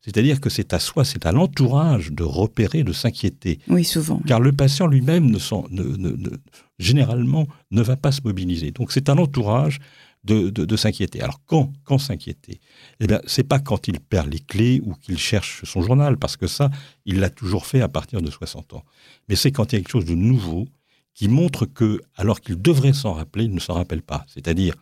C'est-à-dire 0.05 0.39
que 0.39 0.51
c'est 0.51 0.71
à 0.71 0.79
soi, 0.79 1.03
c'est 1.03 1.25
à 1.25 1.31
l'entourage 1.31 2.12
de 2.12 2.24
repérer, 2.24 2.83
de 2.83 2.93
s'inquiéter. 2.93 3.57
Oui, 3.67 3.83
souvent. 3.83 4.21
Car 4.27 4.39
le 4.39 4.51
patient 4.51 4.85
lui-même, 4.85 5.31
ne, 5.31 5.83
ne, 5.97 6.29
généralement, 6.77 7.47
ne 7.71 7.81
va 7.81 7.95
pas 7.95 8.12
se 8.12 8.21
mobiliser. 8.24 8.69
Donc 8.69 8.91
c'est 8.91 9.09
à 9.09 9.15
l'entourage 9.15 9.79
de, 10.24 10.75
s'inquiéter. 10.75 11.21
Alors 11.21 11.41
quand, 11.47 11.74
quand 11.83 11.97
s'inquiéter? 11.97 12.59
Eh 13.00 13.07
bien, 13.07 13.19
c'est 13.25 13.43
pas 13.43 13.57
quand 13.57 13.88
il 13.88 14.00
perd 14.00 14.31
les 14.31 14.39
clés 14.39 14.79
ou 14.83 14.93
qu'il 14.93 15.17
cherche 15.17 15.63
son 15.65 15.81
journal, 15.81 16.17
parce 16.17 16.38
que 16.38 16.45
ça, 16.45 16.69
il 17.05 17.19
l'a 17.19 17.31
toujours 17.31 17.65
fait 17.65 17.81
à 17.81 17.88
partir 17.88 18.21
de 18.21 18.29
60 18.29 18.74
ans. 18.74 18.83
Mais 19.27 19.35
c'est 19.35 19.51
quand 19.51 19.74
il 19.74 19.75
y 19.75 19.79
a 19.79 19.81
quelque 19.81 19.91
chose 19.91 20.05
de 20.05 20.15
nouveau 20.15 20.67
qui 21.15 21.29
montre 21.29 21.65
que, 21.65 22.00
alors 22.15 22.41
qu'il 22.41 22.62
devrait 22.62 22.93
s'en 22.93 23.13
rappeler, 23.13 23.45
il 23.45 23.55
ne 23.55 23.59
s'en 23.59 23.74
rappelle 23.74 24.03
pas. 24.03 24.24
C'est-à-dire 24.27 24.75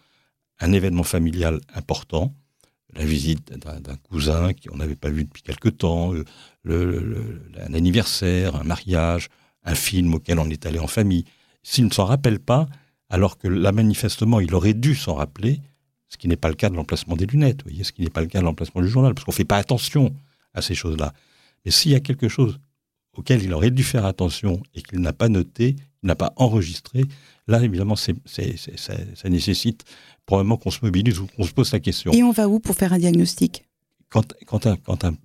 un 0.59 0.73
événement 0.73 1.03
familial 1.03 1.61
important, 1.73 2.33
la 2.95 3.05
visite 3.05 3.53
d'un 3.57 3.95
cousin 3.95 4.51
qu'on 4.53 4.77
n'avait 4.77 4.95
pas 4.95 5.09
vu 5.09 5.23
depuis 5.25 5.41
quelque 5.41 5.69
temps, 5.69 6.13
un 6.65 7.73
anniversaire, 7.73 8.55
un 8.55 8.63
mariage, 8.63 9.29
un 9.63 9.75
film 9.75 10.13
auquel 10.13 10.39
on 10.39 10.49
est 10.49 10.65
allé 10.65 10.79
en 10.79 10.87
famille. 10.87 11.25
S'il 11.63 11.85
ne 11.85 11.91
s'en 11.91 12.05
rappelle 12.05 12.39
pas, 12.39 12.67
alors 13.09 13.37
que 13.37 13.47
là, 13.47 13.71
manifestement, 13.71 14.39
il 14.39 14.53
aurait 14.53 14.73
dû 14.73 14.95
s'en 14.95 15.15
rappeler, 15.15 15.61
ce 16.09 16.17
qui 16.17 16.27
n'est 16.27 16.35
pas 16.35 16.49
le 16.49 16.55
cas 16.55 16.69
de 16.69 16.75
l'emplacement 16.75 17.15
des 17.15 17.25
lunettes, 17.25 17.63
voyez, 17.63 17.83
ce 17.83 17.91
qui 17.91 18.01
n'est 18.01 18.09
pas 18.09 18.21
le 18.21 18.27
cas 18.27 18.39
de 18.39 18.45
l'emplacement 18.45 18.81
du 18.81 18.87
journal, 18.87 19.13
parce 19.13 19.25
qu'on 19.25 19.31
ne 19.31 19.35
fait 19.35 19.45
pas 19.45 19.57
attention 19.57 20.13
à 20.53 20.61
ces 20.61 20.75
choses-là. 20.75 21.13
Mais 21.65 21.71
s'il 21.71 21.91
y 21.91 21.95
a 21.95 21.99
quelque 21.99 22.27
chose 22.27 22.59
auquel 23.15 23.41
il 23.43 23.53
aurait 23.53 23.71
dû 23.71 23.83
faire 23.83 24.05
attention 24.05 24.61
et 24.73 24.81
qu'il 24.81 24.99
n'a 24.99 25.13
pas 25.13 25.29
noté, 25.29 25.75
n'a 26.03 26.15
pas 26.15 26.33
enregistré, 26.35 27.05
là, 27.47 27.61
évidemment, 27.61 27.95
ça, 27.95 28.13
nécessite 29.25 29.83
probablement 30.25 30.57
qu'on 30.57 30.71
se 30.71 30.79
mobilise 30.83 31.19
ou 31.19 31.27
qu'on 31.27 31.43
se 31.43 31.53
pose 31.53 31.71
la 31.71 31.79
question. 31.79 32.11
Et 32.11 32.23
on 32.23 32.31
va 32.31 32.47
où 32.47 32.59
pour 32.59 32.75
faire 32.75 32.93
un 32.93 32.99
diagnostic? 32.99 33.65
Quand, 34.09 34.33
quand, 34.45 34.65
un, 34.67 35.15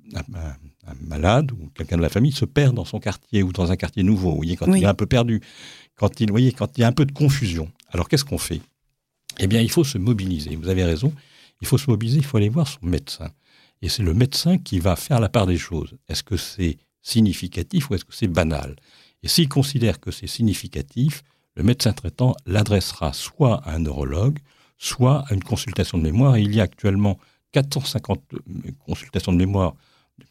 malade 1.02 1.52
ou 1.52 1.68
quelqu'un 1.75 1.99
de 1.99 2.02
la 2.02 2.08
famille 2.08 2.32
se 2.32 2.47
perd 2.47 2.75
dans 2.75 2.87
son 2.87 2.99
quartier 2.99 3.42
ou 3.42 3.52
dans 3.52 3.70
un 3.70 3.76
quartier 3.76 4.02
nouveau, 4.02 4.30
vous 4.30 4.37
voyez, 4.37 4.56
quand 4.56 4.73
il 4.73 4.82
est 4.82 4.87
un 4.87 4.94
peu 4.94 5.06
perdu, 5.06 5.42
quand 5.97 6.20
il, 6.20 6.30
voyez, 6.30 6.52
quand 6.52 6.78
il 6.78 6.80
y 6.80 6.85
a 6.85 6.88
un 6.88 6.92
peu 6.92 7.04
de 7.04 7.12
confusion, 7.12 7.70
alors 7.90 8.08
qu'est-ce 8.08 8.25
qu'on 8.25 8.38
fait? 8.38 8.62
Eh 9.38 9.47
bien, 9.47 9.61
il 9.61 9.70
faut 9.70 9.85
se 9.85 9.99
mobiliser. 9.99 10.56
Vous 10.56 10.68
avez 10.68 10.85
raison. 10.85 11.12
Il 11.61 11.66
faut 11.66 11.78
se 11.78 11.90
mobiliser, 11.90 12.18
il 12.18 12.25
faut 12.25 12.37
aller 12.37 12.49
voir 12.49 12.66
son 12.66 12.78
médecin. 12.82 13.30
Et 13.82 13.88
c'est 13.88 14.02
le 14.02 14.14
médecin 14.14 14.58
qui 14.58 14.80
va 14.80 14.97
faire 14.97 15.20
la 15.20 15.28
part 15.28 15.47
des 15.47 15.58
choses. 15.58 15.94
Est-ce 16.08 16.23
que 16.23 16.37
c'est 16.37 16.78
significatif 17.02 17.90
ou 17.90 17.94
est-ce 17.94 18.04
que 18.04 18.14
c'est 18.14 18.28
banal? 18.28 18.76
Et 19.23 19.29
s'il 19.29 19.49
considère 19.49 20.01
que 20.01 20.11
c'est 20.11 20.27
significatif, 20.27 21.23
le 21.57 21.63
médecin 21.65 21.93
traitant 21.93 22.35
l'adressera 22.47 23.13
soit 23.13 23.57
à 23.65 23.75
un 23.75 23.81
neurologue, 23.81 24.39
soit 24.79 25.25
à 25.29 25.35
une 25.35 25.43
consultation 25.43 25.99
de 25.99 26.05
mémoire. 26.05 26.39
Il 26.39 26.55
y 26.55 26.61
a 26.61 26.65
actuellement 26.65 27.19
450 27.53 28.23
euh, 28.33 28.39
consultations 28.87 29.33
de 29.33 29.39
mémoire 29.39 29.75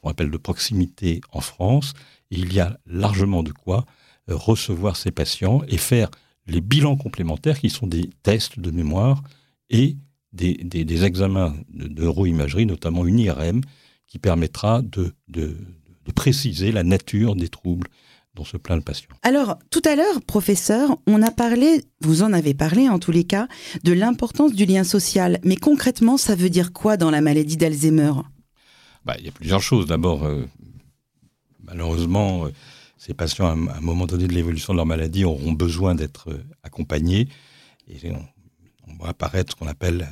qu'on 0.02 0.10
appelle 0.10 0.32
de 0.32 0.38
proximité 0.38 1.22
en 1.32 1.42
France. 1.42 1.94
Il 2.32 2.54
y 2.54 2.60
a 2.60 2.78
largement 2.86 3.44
de 3.44 3.52
quoi 3.52 3.86
euh, 4.30 4.36
recevoir 4.36 4.96
ces 4.96 5.12
patients 5.12 5.62
et 5.68 5.78
faire 5.78 6.10
les 6.48 6.62
bilans 6.62 6.96
complémentaires 6.96 7.60
qui 7.60 7.70
sont 7.70 7.88
des 7.88 8.10
tests 8.24 8.60
de 8.60 8.72
mémoire 8.72 9.22
et 9.70 9.98
des, 10.34 11.04
examens 11.04 11.56
neuroimagerie, 11.74 12.66
notamment 12.66 13.06
une 13.06 13.20
IRM, 13.20 13.62
qui 14.08 14.20
permettra 14.20 14.82
de, 14.82 15.14
de, 15.28 15.58
préciser 16.16 16.72
la 16.72 16.84
nature 16.84 17.36
des 17.36 17.50
troubles 17.50 17.88
dont 18.38 18.46
se 18.46 18.58
plaint 18.58 18.78
le 18.78 18.84
patient. 18.84 19.10
Alors, 19.24 19.58
tout 19.72 19.82
à 19.86 19.96
l'heure, 19.96 20.22
professeur, 20.22 20.98
on 21.08 21.22
a 21.22 21.32
parlé, 21.32 21.84
vous 22.02 22.24
en 22.24 22.32
avez 22.32 22.54
parlé 22.54 22.88
en 22.88 23.00
tous 23.00 23.12
les 23.12 23.24
cas, 23.24 23.48
de 23.84 23.92
l'importance 23.92 24.54
du 24.54 24.66
lien 24.66 24.84
social. 24.84 25.40
Mais 25.44 25.56
concrètement, 25.56 26.18
ça 26.18 26.36
veut 26.36 26.50
dire 26.50 26.72
quoi 26.72 26.98
dans 26.98 27.12
la 27.12 27.22
maladie 27.22 27.58
d'Alzheimer? 27.58 28.14
Bah, 29.06 29.16
Il 29.20 29.26
y 29.26 29.30
a 29.30 29.32
plusieurs 29.32 29.62
choses. 29.62 29.88
D'abord, 29.88 30.24
euh, 30.24 30.46
malheureusement, 31.64 32.46
euh, 32.46 32.52
ces 32.98 33.14
patients, 33.14 33.48
à 33.48 33.78
un 33.78 33.82
moment 33.82 34.06
donné 34.06 34.28
de 34.28 34.34
l'évolution 34.34 34.74
de 34.74 34.78
leur 34.78 34.86
maladie, 34.86 35.26
auront 35.26 35.54
besoin 35.54 35.96
d'être 35.96 36.32
euh, 36.32 36.44
accompagnés. 36.64 37.28
Et 37.88 38.12
on, 38.12 39.04
va 39.04 39.10
apparaître 39.10 39.54
ce 39.54 39.56
qu'on 39.56 39.68
appelle 39.68 40.08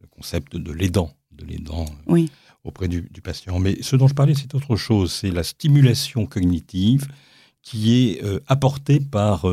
le 0.00 0.06
concept 0.08 0.56
de 0.56 0.72
l'aidant, 0.72 1.12
de 1.30 1.44
l'aidant 1.44 1.86
euh, 2.08 2.26
auprès 2.64 2.88
du, 2.88 3.02
patient. 3.22 3.58
Mais 3.58 3.82
ce 3.82 3.96
dont 3.96 4.08
je 4.08 4.14
parlais, 4.14 4.34
c'est 4.34 4.54
autre 4.54 4.76
chose. 4.76 5.12
C'est 5.12 5.30
la 5.30 5.42
stimulation 5.42 6.26
cognitive 6.26 7.08
qui 7.62 8.10
est 8.10 8.24
euh, 8.24 8.40
apportée 8.46 9.00
par 9.00 9.46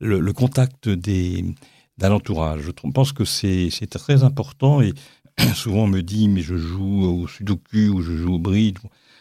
le, 0.00 0.32
contact 0.32 0.88
d'un 0.88 2.12
entourage. 2.12 2.62
Je 2.62 2.70
pense 2.70 3.12
que 3.12 3.24
c'est 3.24 3.70
très 3.90 4.22
important 4.22 4.80
et 4.80 4.92
souvent 5.54 5.84
on 5.84 5.88
me 5.88 6.02
dit 6.02 6.28
mais 6.28 6.42
je 6.42 6.56
joue 6.56 7.04
au 7.04 7.28
sudoku 7.28 7.88
ou 7.88 8.02
je 8.02 8.16
joue 8.16 8.34
au 8.34 8.38
bridge. 8.38 8.78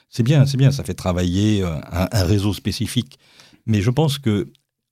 C'est 0.10 0.24
bien, 0.24 0.46
c'est 0.46 0.58
bien, 0.58 0.72
ça 0.72 0.84
fait 0.84 0.94
travailler 0.94 1.64
euh, 1.64 1.80
un, 1.92 2.24
réseau 2.24 2.54
spécifique. 2.54 3.20
Mais 3.66 3.82
je 3.82 3.90
pense 3.90 4.20
que 4.20 4.48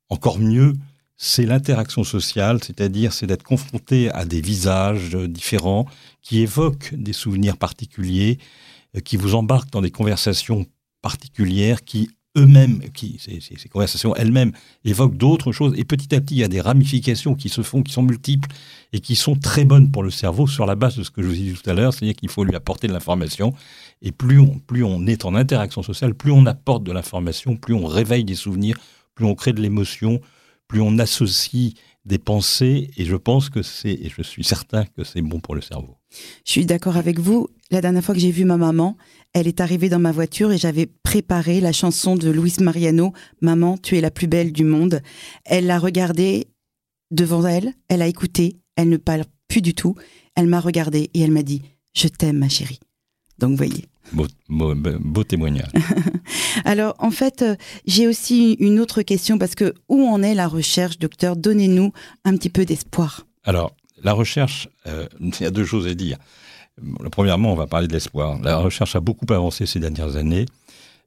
encore 0.10 0.40
mieux, 0.40 0.74
c'est 1.18 1.46
l'interaction 1.46 2.04
sociale, 2.04 2.62
c'est-à-dire 2.62 3.14
c'est 3.14 3.26
d'être 3.26 3.44
confronté 3.44 4.12
à 4.12 4.26
des 4.26 4.42
visages 4.42 5.16
différents 5.16 5.86
qui 6.22 6.42
évoquent 6.42 6.94
des 6.94 7.14
souvenirs 7.14 7.56
particuliers, 7.56 8.38
euh, 8.98 9.00
qui 9.00 9.16
vous 9.16 9.36
embarquent 9.36 9.72
dans 9.72 9.82
des 9.82 9.92
conversations 9.92 10.66
particulières 11.02 11.84
qui 11.84 12.10
eux-mêmes, 12.38 12.80
qui 12.94 13.18
ces, 13.20 13.40
ces, 13.40 13.70
conversations 13.70 14.16
elles-mêmes 14.16 14.52
évoquent 14.84 15.18
d'autres 15.18 15.52
choses. 15.52 15.74
Et 15.78 15.84
petit 15.84 16.14
à 16.16 16.22
petit, 16.22 16.36
il 16.36 16.40
y 16.40 16.44
a 16.44 16.48
des 16.48 16.62
ramifications 16.62 17.36
qui 17.36 17.50
se 17.50 17.62
font, 17.62 17.84
qui 17.84 17.92
sont 17.92 18.04
multiples 18.04 18.50
et 18.94 19.00
qui 19.00 19.16
sont 19.16 19.36
très 19.36 19.66
bonnes 19.66 19.92
pour 19.92 20.04
le 20.04 20.10
cerveau 20.10 20.48
sur 20.48 20.66
la 20.66 20.76
base 20.76 20.98
de 20.98 21.04
ce 21.04 21.12
que 21.12 21.22
je 21.22 21.28
vous 21.28 21.34
ai 21.34 21.38
dit 21.38 21.54
tout 21.54 21.70
à 21.70 21.74
l'heure, 21.74 21.94
c'est-à-dire 21.94 22.16
qu'il 22.16 22.30
faut 22.30 22.44
lui 22.44 22.56
apporter 22.56 22.88
de 22.88 22.94
l'information. 22.94 23.54
Et 24.02 24.12
plus 24.12 24.40
on, 24.40 24.60
plus 24.60 24.84
on 24.84 25.06
est 25.08 25.26
en 25.26 25.36
interaction 25.36 25.84
sociale, 25.84 26.14
plus 26.14 26.32
on 26.32 26.46
apporte 26.46 26.84
de 26.84 26.92
l'information, 26.92 27.56
plus 27.56 27.74
on 27.74 27.86
réveille 27.86 28.24
des 28.24 28.36
souvenirs, 28.36 28.78
plus 29.16 29.26
on 29.26 29.36
crée 29.36 29.54
de 29.54 29.62
l'émotion, 29.62 30.22
plus 30.68 30.82
on 30.82 31.00
associe 31.00 31.74
des 32.06 32.20
pensées. 32.20 32.92
Et 32.98 33.06
je 33.06 33.16
pense 33.16 33.50
que 33.50 33.62
c'est, 33.62 33.94
et 33.94 34.10
je 34.16 34.22
suis 34.22 34.44
certain 34.44 34.86
que 34.86 35.04
c'est 35.04 35.22
bon 35.22 35.40
pour 35.40 35.56
le 35.56 35.62
cerveau. 35.62 35.98
Je 36.46 36.52
suis 36.52 36.66
d'accord 36.66 36.98
avec 36.98 37.20
vous. 37.20 37.48
La 37.72 37.82
dernière 37.82 38.04
fois 38.04 38.16
que 38.16 38.22
j'ai 38.22 38.32
vu 38.32 38.46
ma 38.46 38.58
maman, 38.58 38.98
elle 39.34 39.48
est 39.48 39.60
arrivée 39.60 39.90
dans 39.90 40.00
ma 40.00 40.12
voiture 40.12 40.52
et 40.52 40.58
j'avais 40.58 40.86
préparé 40.86 41.60
la 41.60 41.72
chanson 41.72 42.16
de 42.16 42.30
Luis 42.30 42.56
Mariano, 42.60 43.14
Maman, 43.42 43.78
tu 43.78 43.98
es 43.98 44.02
la 44.02 44.12
plus 44.12 44.28
belle 44.28 44.52
du 44.52 44.64
monde. 44.64 45.02
Elle 45.46 45.66
l'a 45.66 45.80
regardée 45.80 46.48
devant 47.12 47.46
elle, 47.46 47.74
elle 47.88 48.02
a 48.02 48.08
écouté, 48.08 48.58
elle 48.76 48.90
ne 48.90 48.98
parle 48.98 49.26
plus 49.48 49.62
du 49.62 49.74
tout. 49.74 49.96
Elle 50.36 50.48
m'a 50.48 50.60
regardée 50.60 51.10
et 51.14 51.22
elle 51.22 51.32
m'a 51.32 51.44
dit 51.44 51.62
Je 51.94 52.08
t'aime, 52.08 52.38
ma 52.38 52.50
chérie. 52.50 52.80
Donc, 53.40 53.58
voyez. 53.58 53.86
Beau, 54.14 55.24
témoignage. 55.24 55.72
Alors, 56.66 56.96
en 57.00 57.12
fait, 57.12 57.42
euh, 57.42 57.56
j'ai 57.86 58.08
aussi 58.08 58.54
une 58.60 58.80
autre 58.80 59.02
question 59.02 59.38
parce 59.38 59.56
que 59.56 59.74
où 59.90 60.08
en 60.08 60.22
est 60.22 60.36
la 60.36 60.48
recherche, 60.48 61.00
docteur? 61.00 61.36
Donnez-nous 61.36 61.92
un 62.24 62.38
petit 62.38 62.50
peu 62.50 62.66
d'espoir. 62.66 63.26
Alors, 63.44 63.76
la 64.06 64.14
recherche, 64.14 64.70
euh, 64.88 65.08
il 65.20 65.42
y 65.42 65.46
a 65.46 65.52
deux 65.52 65.66
choses 65.66 65.88
à 65.88 65.94
dire. 65.94 66.18
Premièrement, 67.12 67.52
on 67.52 67.56
va 67.56 67.68
parler 67.68 67.88
de 67.88 67.94
l'espoir. 67.94 68.40
La 68.42 68.58
recherche 68.58 68.96
a 68.96 69.00
beaucoup 69.00 69.26
avancé 69.30 69.66
ces 69.66 69.80
dernières 69.80 70.16
années 70.16 70.46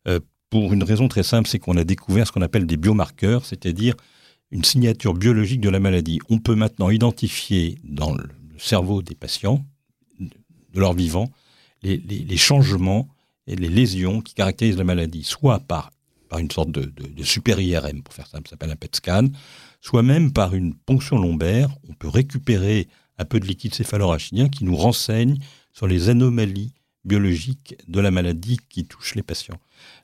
euh, 0.07 0.21
pour 0.51 0.73
une 0.73 0.83
raison 0.83 1.09
très 1.09 1.23
simple, 1.23 1.49
c'est 1.49 1.59
qu'on 1.59 1.77
a 1.77 1.85
découvert 1.85 2.27
ce 2.27 2.33
qu'on 2.33 2.43
appelle 2.43 2.67
des 2.67 2.79
biomarqueurs, 2.79 3.45
c'est-à-dire 3.45 3.95
une 4.51 4.65
signature 4.65 5.13
biologique 5.13 5.61
de 5.61 5.69
la 5.69 5.79
maladie. 5.79 6.21
On 6.31 6.39
peut 6.39 6.55
maintenant 6.55 6.89
identifier 6.89 7.79
dans 7.85 8.15
le 8.15 8.29
cerveau 8.57 9.03
des 9.03 9.15
patients, 9.15 9.63
de 10.19 10.81
leur 10.81 10.95
vivant, 10.95 11.31
les, 11.83 12.37
changements 12.37 13.09
et 13.47 13.57
les 13.57 13.69
lésions 13.69 14.23
qui 14.23 14.35
caractérisent 14.35 14.79
la 14.79 14.85
maladie, 14.85 15.23
soit 15.23 15.61
par, 15.61 15.91
par 16.29 16.39
une 16.39 16.51
sorte 16.51 16.71
de, 16.71 16.93
super 17.23 17.61
IRM, 17.61 18.03
pour 18.03 18.15
faire 18.15 18.27
simple, 18.27 18.49
ça 18.49 18.51
s'appelle 18.51 18.71
un 18.71 18.77
PET 18.77 18.97
scan, 18.97 19.29
soit 19.81 20.03
même 20.03 20.33
par 20.33 20.55
une 20.55 20.75
ponction 20.75 21.19
lombaire. 21.19 21.71
On 21.89 21.95
peut 21.95 22.09
récupérer 22.09 22.89
un 23.19 23.25
peu 23.25 23.41
de 23.41 23.47
liquide 23.47 23.75
céphalorachidien 23.75 24.49
qui 24.49 24.65
nous 24.65 24.77
renseigne 24.77 25.39
sur 25.73 25.87
les 25.87 26.09
anomalies 26.09 26.73
biologiques 27.05 27.77
de 27.89 28.01
la 28.01 28.11
maladie 28.11 28.59
qui 28.69 28.85
touche 28.85 29.15
les 29.15 29.23
patients. 29.23 29.59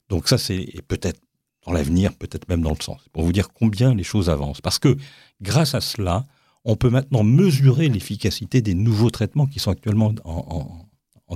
Donc 0.09 0.29
ça, 0.29 0.39
c'est 0.39 0.67
peut-être 0.89 1.21
dans 1.67 1.73
l'avenir, 1.73 2.15
peut-être 2.15 2.49
même 2.49 2.63
dans 2.63 2.75
le 2.77 2.83
sens, 2.83 3.01
pour 3.13 3.23
vous 3.23 3.33
dire 3.33 3.51
combien 3.53 3.95
les 3.95 4.05
choses 4.05 4.29
avancent. 4.29 4.61
Parce 4.61 4.79
que 4.79 4.97
grâce 5.41 5.75
à 5.75 5.81
cela, 5.81 6.27
on 6.65 6.77
peut 6.77 6.91
maintenant 6.91 7.23
mesurer 7.23 7.89
l'efficacité 7.89 8.63
des 8.63 8.75
nouveaux 8.75 9.11
traitements 9.11 9.47
qui 9.47 9.59
sont 9.59 9.71
actuellement 9.71 10.15
en, 10.25 10.81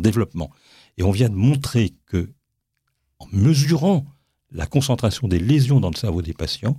développement. 0.00 0.50
Et 0.96 1.02
on 1.02 1.10
vient 1.10 1.28
de 1.28 1.34
montrer 1.34 1.92
que, 2.06 2.30
en 3.18 3.26
mesurant 3.32 4.06
la 4.52 4.66
concentration 4.66 5.28
des 5.28 5.38
lésions 5.38 5.80
dans 5.80 5.90
le 5.90 5.96
cerveau 5.96 6.22
des 6.22 6.34
patients, 6.34 6.76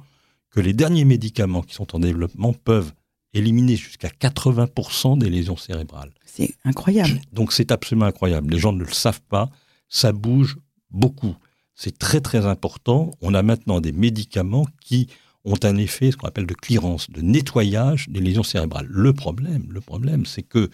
que 0.51 0.59
les 0.59 0.73
derniers 0.73 1.05
médicaments 1.05 1.61
qui 1.61 1.75
sont 1.75 1.95
en 1.95 1.99
développement 1.99 2.53
peuvent 2.53 2.91
éliminer 3.33 3.75
jusqu'à 3.75 4.07
80% 4.07 5.19
des 5.19 5.29
lésions 5.29 5.57
cérébrales. 5.57 6.11
C'est 6.25 6.55
incroyable. 6.63 7.21
Donc 7.33 7.53
c'est 7.53 7.71
absolument 7.71 8.05
incroyable. 8.07 8.51
Les 8.51 8.59
gens 8.59 8.73
ne 8.73 8.83
le 8.83 8.91
savent 8.91 9.21
pas. 9.21 9.49
Ça 9.87 10.11
bouge 10.11 10.57
beaucoup. 10.89 11.35
C'est 11.75 11.97
très 11.97 12.21
très 12.21 12.45
important. 12.45 13.11
On 13.21 13.33
a 13.33 13.43
maintenant 13.43 13.79
des 13.79 13.91
médicaments 13.91 14.65
qui 14.81 15.07
ont 15.45 15.57
un 15.63 15.77
effet, 15.77 16.11
ce 16.11 16.17
qu'on 16.17 16.27
appelle 16.27 16.47
de 16.47 16.53
clearance, 16.53 17.09
de 17.09 17.21
nettoyage 17.21 18.09
des 18.09 18.19
lésions 18.19 18.43
cérébrales. 18.43 18.87
Le 18.89 19.13
problème, 19.13 19.67
le 19.69 19.81
problème, 19.81 20.25
c'est 20.25 20.43
que 20.43 20.69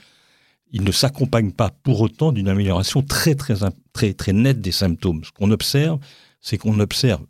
il 0.71 0.83
ne 0.83 0.91
s'accompagne 0.91 1.51
pas 1.51 1.69
pour 1.69 2.01
autant 2.01 2.31
d'une 2.31 2.49
amélioration 2.49 3.01
très, 3.01 3.35
très, 3.35 3.55
très, 3.93 4.13
très 4.13 4.33
nette 4.33 4.61
des 4.61 4.71
symptômes. 4.71 5.23
Ce 5.23 5.31
qu'on 5.31 5.51
observe, 5.51 5.99
c'est 6.45 6.59
qu'on 6.59 6.79
observe 6.79 7.25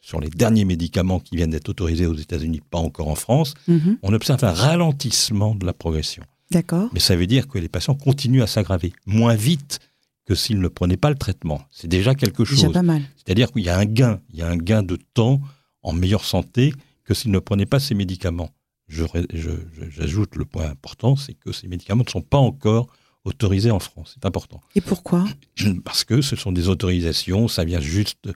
sur 0.00 0.20
les 0.20 0.28
derniers 0.28 0.64
médicaments 0.64 1.20
qui 1.20 1.36
viennent 1.36 1.52
d'être 1.52 1.68
autorisés 1.68 2.06
aux 2.06 2.16
États-Unis, 2.16 2.60
pas 2.68 2.78
encore 2.78 3.08
en 3.08 3.14
France, 3.14 3.54
mhm. 3.68 3.96
on 4.02 4.12
observe 4.12 4.44
un 4.44 4.52
ralentissement 4.52 5.54
de 5.54 5.64
la 5.64 5.72
progression. 5.72 6.24
D'accord. 6.50 6.90
Mais 6.92 7.00
ça 7.00 7.16
veut 7.16 7.28
dire 7.28 7.46
que 7.46 7.58
les 7.58 7.68
patients 7.68 7.94
continuent 7.94 8.42
à 8.42 8.46
s'aggraver 8.46 8.92
moins 9.06 9.36
vite 9.36 9.78
que 10.26 10.34
s'ils 10.34 10.60
ne 10.60 10.68
prenaient 10.68 10.96
pas 10.96 11.10
le 11.10 11.16
traitement. 11.16 11.62
C'est 11.70 11.88
déjà 11.88 12.14
quelque 12.14 12.44
chose. 12.44 12.58
Déjà 12.58 12.70
pas 12.70 12.82
mal. 12.82 13.02
C'est-à-dire 13.16 13.52
qu'il 13.52 13.62
y 13.62 13.70
a 13.70 13.78
un 13.78 13.86
gain, 13.86 14.20
il 14.32 14.40
y 14.40 14.42
a 14.42 14.48
un 14.48 14.56
gain 14.56 14.82
de 14.82 14.98
temps 15.14 15.40
en 15.82 15.92
meilleure 15.92 16.24
santé 16.24 16.74
que 17.04 17.14
s'ils 17.14 17.30
ne 17.30 17.38
prenaient 17.38 17.66
pas 17.66 17.78
ces 17.80 17.94
médicaments. 17.94 18.50
J'ajoute 18.88 20.36
le 20.36 20.44
point 20.44 20.68
important, 20.68 21.16
c'est 21.16 21.34
que 21.34 21.52
ces 21.52 21.68
médicaments 21.68 22.04
ne 22.04 22.10
sont 22.10 22.20
pas 22.20 22.38
encore 22.38 22.88
autorisés 23.24 23.70
en 23.70 23.78
France. 23.78 24.12
C'est 24.14 24.26
important. 24.26 24.60
Et 24.74 24.80
pourquoi? 24.80 25.24
Parce 25.84 26.04
que 26.04 26.20
ce 26.20 26.36
sont 26.36 26.52
des 26.52 26.68
autorisations, 26.68 27.48
ça 27.48 27.64
vient 27.64 27.80
juste, 27.80 28.28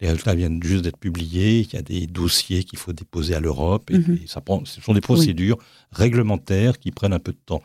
les 0.00 0.08
résultats 0.08 0.34
viennent 0.34 0.62
juste 0.62 0.84
d'être 0.84 0.96
publiés, 0.96 1.60
il 1.60 1.72
y 1.72 1.76
a 1.76 1.82
des 1.82 2.06
dossiers 2.06 2.64
qu'il 2.64 2.78
faut 2.78 2.92
déposer 2.92 3.34
à 3.34 3.40
l'Europe, 3.40 3.90
et, 3.90 3.98
mhm. 3.98 4.20
ça 4.26 4.40
prend, 4.40 4.64
ce 4.64 4.80
sont 4.80 4.94
des 4.94 5.00
procédures 5.00 5.58
réglementaires 5.92 6.78
qui 6.78 6.90
prennent 6.90 7.12
un 7.12 7.18
peu 7.18 7.32
de 7.32 7.40
temps. 7.44 7.62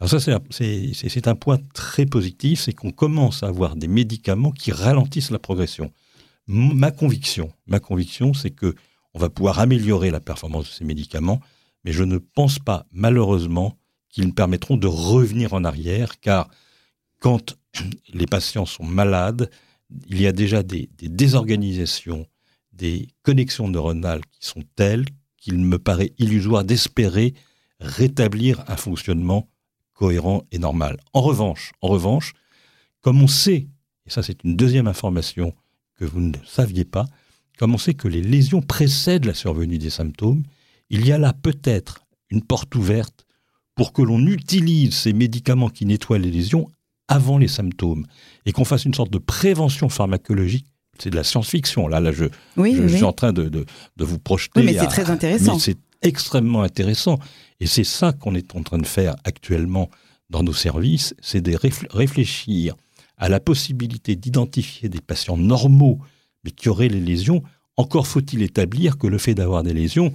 Alors 0.00 0.10
ça, 0.10 0.20
c'est 0.20 1.28
un 1.28 1.34
point 1.34 1.58
très 1.72 2.06
positif, 2.06 2.60
c'est 2.60 2.72
qu'on 2.72 2.92
commence 2.92 3.42
à 3.42 3.48
avoir 3.48 3.76
des 3.76 3.88
médicaments 3.88 4.52
qui 4.52 4.72
ralentissent 4.72 5.30
la 5.30 5.38
progression. 5.38 5.90
Ma 6.48 6.90
conviction, 6.90 7.50
ma 7.66 7.80
conviction, 7.80 8.34
c'est 8.34 8.50
que 8.50 8.74
on 9.14 9.18
va 9.18 9.30
pouvoir 9.30 9.58
améliorer 9.58 10.10
la 10.10 10.20
performance 10.20 10.64
de 10.64 10.70
ces 10.70 10.84
médicaments 10.84 11.40
mais 11.86 11.92
je 11.92 12.02
ne 12.02 12.18
pense 12.18 12.58
pas, 12.58 12.84
malheureusement, 12.90 13.78
qu'ils 14.16 14.32
permettront 14.32 14.78
de 14.78 14.86
revenir 14.86 15.52
en 15.52 15.62
arrière, 15.62 16.20
car 16.20 16.48
quand 17.20 17.54
les 18.14 18.24
patients 18.24 18.64
sont 18.64 18.82
malades, 18.82 19.50
il 20.08 20.22
y 20.22 20.26
a 20.26 20.32
déjà 20.32 20.62
des, 20.62 20.88
désorganisations, 21.02 22.26
des 22.72 23.08
connexions 23.22 23.68
neuronales 23.68 24.22
qui 24.32 24.48
sont 24.48 24.62
telles 24.74 25.04
qu'il 25.36 25.58
me 25.58 25.78
paraît 25.78 26.14
illusoire 26.16 26.64
d'espérer 26.64 27.34
rétablir 27.78 28.64
un 28.68 28.78
fonctionnement 28.78 29.50
cohérent 29.92 30.44
et 30.50 30.58
normal. 30.58 30.98
En 31.12 31.20
revanche, 31.20 32.32
comme 33.02 33.20
on 33.20 33.28
sait, 33.28 33.68
et 34.06 34.10
ça 34.10 34.22
c'est 34.22 34.44
une 34.44 34.56
deuxième 34.56 34.88
information 34.88 35.52
que 35.96 36.06
vous 36.06 36.20
ne 36.20 36.32
saviez 36.46 36.86
pas, 36.86 37.04
comme 37.58 37.74
on 37.74 37.78
sait 37.78 37.92
que 37.92 38.08
les 38.08 38.22
lésions 38.22 38.62
précèdent 38.62 39.26
la 39.26 39.34
survenue 39.34 39.76
des 39.76 39.90
symptômes, 39.90 40.42
il 40.88 41.06
y 41.06 41.12
a 41.12 41.18
là 41.18 41.34
peut-être 41.34 42.06
une 42.30 42.42
porte 42.42 42.74
ouverte 42.76 43.25
pour 43.76 43.92
que 43.92 44.02
l'on 44.02 44.26
utilise 44.26 44.94
ces 44.94 45.12
médicaments 45.12 45.68
qui 45.68 45.86
nettoient 45.86 46.18
les 46.18 46.30
lésions 46.30 46.68
avant 47.06 47.38
les 47.38 47.46
symptômes 47.46 48.04
et 48.44 48.52
qu'on 48.52 48.64
fasse 48.64 48.84
une 48.84 48.94
sorte 48.94 49.12
de 49.12 49.18
prévention 49.18 49.88
pharmacologique. 49.88 50.66
C'est 50.98 51.10
de 51.10 51.16
la 51.16 51.24
science-fiction. 51.24 51.86
Là, 51.86 52.00
là, 52.00 52.10
je, 52.10 52.24
suis 52.88 53.04
en 53.04 53.12
train 53.12 53.32
de, 53.32 53.48
de, 53.48 53.64
vous 53.98 54.18
projeter. 54.18 54.60
Oui, 54.60 54.66
mais 54.66 54.78
c'est 54.78 54.86
très 54.86 55.10
intéressant. 55.10 55.58
C'est 55.58 55.78
extrêmement 56.02 56.62
intéressant. 56.62 57.18
Et 57.60 57.66
c'est 57.66 57.84
ça 57.84 58.12
qu'on 58.12 58.34
est 58.34 58.56
en 58.56 58.62
train 58.62 58.78
de 58.78 58.86
faire 58.86 59.14
actuellement 59.24 59.90
dans 60.30 60.42
nos 60.42 60.54
services, 60.54 61.14
c'est 61.20 61.40
de 61.40 61.56
réfléchir 61.90 62.74
à 63.16 63.28
la 63.28 63.40
possibilité 63.40 64.16
d'identifier 64.16 64.88
des 64.88 65.00
patients 65.00 65.36
normaux, 65.36 66.00
mais 66.44 66.50
qui 66.50 66.68
auraient 66.68 66.88
les 66.88 67.00
lésions. 67.00 67.42
Encore 67.76 68.06
faut-il 68.06 68.42
établir 68.42 68.98
que 68.98 69.06
le 69.06 69.18
fait 69.18 69.34
d'avoir 69.34 69.62
des 69.62 69.72
lésions 69.72 70.12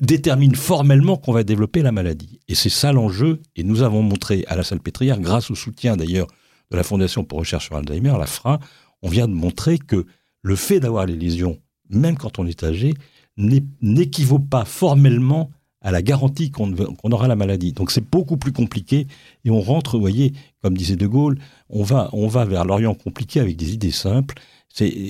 détermine 0.00 0.54
formellement 0.54 1.16
qu'on 1.16 1.32
va 1.32 1.44
développer 1.44 1.82
la 1.82 1.92
maladie. 1.92 2.40
Et 2.48 2.54
c'est 2.54 2.68
ça 2.68 2.92
l'enjeu. 2.92 3.40
Et 3.56 3.62
nous 3.62 3.82
avons 3.82 4.02
montré 4.02 4.44
à 4.48 4.56
la 4.56 4.64
Salpêtrière, 4.64 5.20
grâce 5.20 5.50
au 5.50 5.54
soutien 5.54 5.96
d'ailleurs 5.96 6.28
de 6.70 6.76
la 6.76 6.82
Fondation 6.82 7.24
pour 7.24 7.38
recherche 7.38 7.66
sur 7.66 7.76
Alzheimer, 7.76 8.14
la 8.18 8.26
FRA, 8.26 8.58
on 9.02 9.08
vient 9.08 9.28
de 9.28 9.34
montrer 9.34 9.78
que 9.78 10.06
le 10.42 10.56
fait 10.56 10.80
d'avoir 10.80 11.06
les 11.06 11.16
lésions, 11.16 11.58
même 11.90 12.16
quand 12.16 12.38
on 12.38 12.46
est 12.46 12.64
âgé, 12.64 12.94
n'équivaut 13.36 14.38
pas 14.38 14.64
formellement 14.64 15.50
à 15.80 15.90
la 15.90 16.00
garantie 16.00 16.50
qu'on 16.50 16.72
aura 17.10 17.28
la 17.28 17.36
maladie. 17.36 17.72
Donc 17.72 17.90
c'est 17.90 18.08
beaucoup 18.08 18.36
plus 18.36 18.52
compliqué 18.52 19.06
et 19.44 19.50
on 19.50 19.60
rentre, 19.60 19.96
vous 19.96 20.00
voyez, 20.00 20.32
comme 20.62 20.76
disait 20.76 20.96
De 20.96 21.06
Gaulle, 21.06 21.38
on 21.68 21.82
va, 21.82 22.08
on 22.12 22.28
va 22.28 22.44
vers 22.44 22.64
l'Orient 22.64 22.94
compliqué 22.94 23.40
avec 23.40 23.56
des 23.56 23.74
idées 23.74 23.90
simples. 23.90 24.36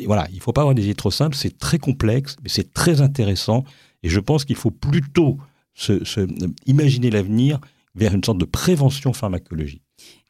Voilà, 0.07 0.26
il 0.33 0.40
faut 0.40 0.52
pas 0.52 0.62
avoir 0.62 0.74
des 0.74 0.85
idées 0.85 0.94
trop 0.94 1.11
simples, 1.11 1.37
c'est 1.37 1.59
très 1.59 1.78
complexe, 1.78 2.37
mais 2.42 2.48
c'est 2.48 2.72
très 2.72 3.00
intéressant 3.00 3.64
et 4.02 4.08
je 4.08 4.20
pense 4.20 4.44
qu'il 4.44 4.56
faut 4.56 4.70
plutôt 4.70 5.38
se, 5.74 6.26
imaginer 6.66 7.10
l'avenir 7.10 7.60
vers 7.94 8.14
une 8.14 8.24
sorte 8.24 8.38
de 8.38 8.44
prévention 8.44 9.12
pharmacologique. 9.12 9.82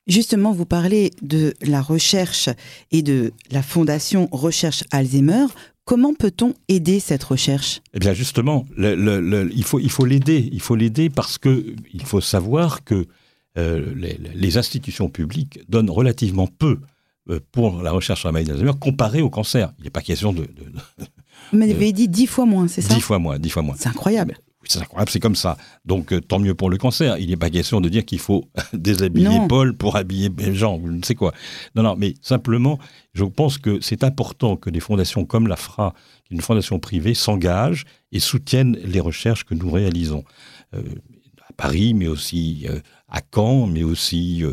Justement, 0.06 0.52
vous 0.52 0.66
parlez 0.66 1.12
de 1.22 1.54
la 1.62 1.80
recherche 1.80 2.48
et 2.90 3.02
de 3.02 3.32
la 3.50 3.62
fondation 3.62 4.28
Recherche 4.32 4.82
Alzheimer. 4.90 5.46
Comment 5.84 6.12
peut-on 6.14 6.54
aider 6.68 6.98
cette 6.98 7.22
recherche? 7.22 7.82
Eh 7.94 8.00
bien, 8.00 8.12
justement, 8.12 8.66
il 8.76 9.64
faut 9.64 9.78
il 9.78 9.90
faut 9.90 10.04
l'aider. 10.04 10.48
Il 10.52 10.60
faut 10.60 10.74
l'aider 10.74 11.08
parce 11.08 11.38
que 11.38 11.74
il 11.92 12.04
faut 12.04 12.20
savoir 12.20 12.82
que 12.82 13.06
euh, 13.58 13.94
les, 14.34 14.56
institutions 14.56 15.08
publiques 15.08 15.60
donnent 15.68 15.90
relativement 15.90 16.46
peu 16.46 16.78
euh, 17.28 17.38
pour 17.52 17.82
la 17.82 17.92
recherche 17.92 18.20
sur 18.20 18.28
la 18.28 18.32
maladie 18.32 18.50
d'Alzheimer 18.50 18.78
comparé 18.80 19.20
au 19.22 19.30
cancer. 19.30 19.72
Il 19.78 19.84
n'est 19.84 19.90
pas 19.90 20.00
question 20.00 20.32
de, 20.32 20.48
m'avez 21.58 21.92
dit 21.92 22.08
dix 22.08 22.26
fois 22.26 22.46
moins, 22.46 22.68
c'est 22.68 22.82
ça? 22.82 22.94
Dix 22.94 23.00
fois 23.00 23.18
moins, 23.18 23.38
dix 23.38 23.50
fois 23.50 23.62
moins. 23.62 23.74
C'est 23.78 23.88
incroyable. 23.88 24.36
Oui, 24.62 24.68
c'est 24.70 24.78
incroyable, 24.78 25.10
c'est 25.10 25.20
comme 25.20 25.34
ça. 25.34 25.56
Donc, 25.84 26.12
euh, 26.12 26.20
tant 26.20 26.38
mieux 26.38 26.54
pour 26.54 26.70
le 26.70 26.78
cancer. 26.78 27.18
Il 27.18 27.30
n'est 27.30 27.36
pas 27.36 27.50
question 27.50 27.80
de 27.80 27.88
dire 27.88 28.04
qu'il 28.04 28.20
faut 28.20 28.44
déshabiller 28.72 29.40
Paul 29.48 29.76
pour 29.76 29.96
habiller 29.96 30.30
Jean, 30.52 30.80
je 30.84 30.92
ne 30.92 31.02
sais 31.02 31.16
quoi. 31.16 31.32
Non, 31.74 31.82
non, 31.82 31.96
mais 31.96 32.14
simplement, 32.20 32.78
je 33.12 33.24
pense 33.24 33.58
que 33.58 33.80
c'est 33.80 34.04
important 34.04 34.56
que 34.56 34.70
des 34.70 34.78
fondations 34.80 35.24
comme 35.24 35.48
la 35.48 35.56
FRA, 35.56 35.94
une 36.30 36.40
fondation 36.40 36.78
privée, 36.78 37.14
s'engagent 37.14 37.84
et 38.12 38.20
soutiennent 38.20 38.78
les 38.84 39.00
recherches 39.00 39.44
que 39.44 39.54
nous 39.54 39.70
réalisons. 39.70 40.24
Euh, 40.74 40.82
à 41.48 41.52
Paris, 41.54 41.92
mais 41.92 42.06
aussi 42.06 42.66
euh, 42.70 42.78
à 43.08 43.20
Caen, 43.34 43.66
mais 43.66 43.82
aussi 43.82 44.44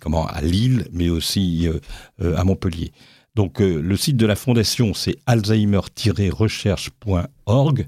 comment, 0.00 0.26
à 0.26 0.40
Lille, 0.40 0.86
mais 0.92 1.10
aussi 1.10 1.68
à 2.20 2.42
Montpellier. 2.44 2.92
Donc 3.38 3.60
euh, 3.60 3.80
le 3.80 3.96
site 3.96 4.16
de 4.16 4.26
la 4.26 4.34
fondation, 4.34 4.94
c'est 4.94 5.16
alzheimer-recherche.org. 5.26 7.86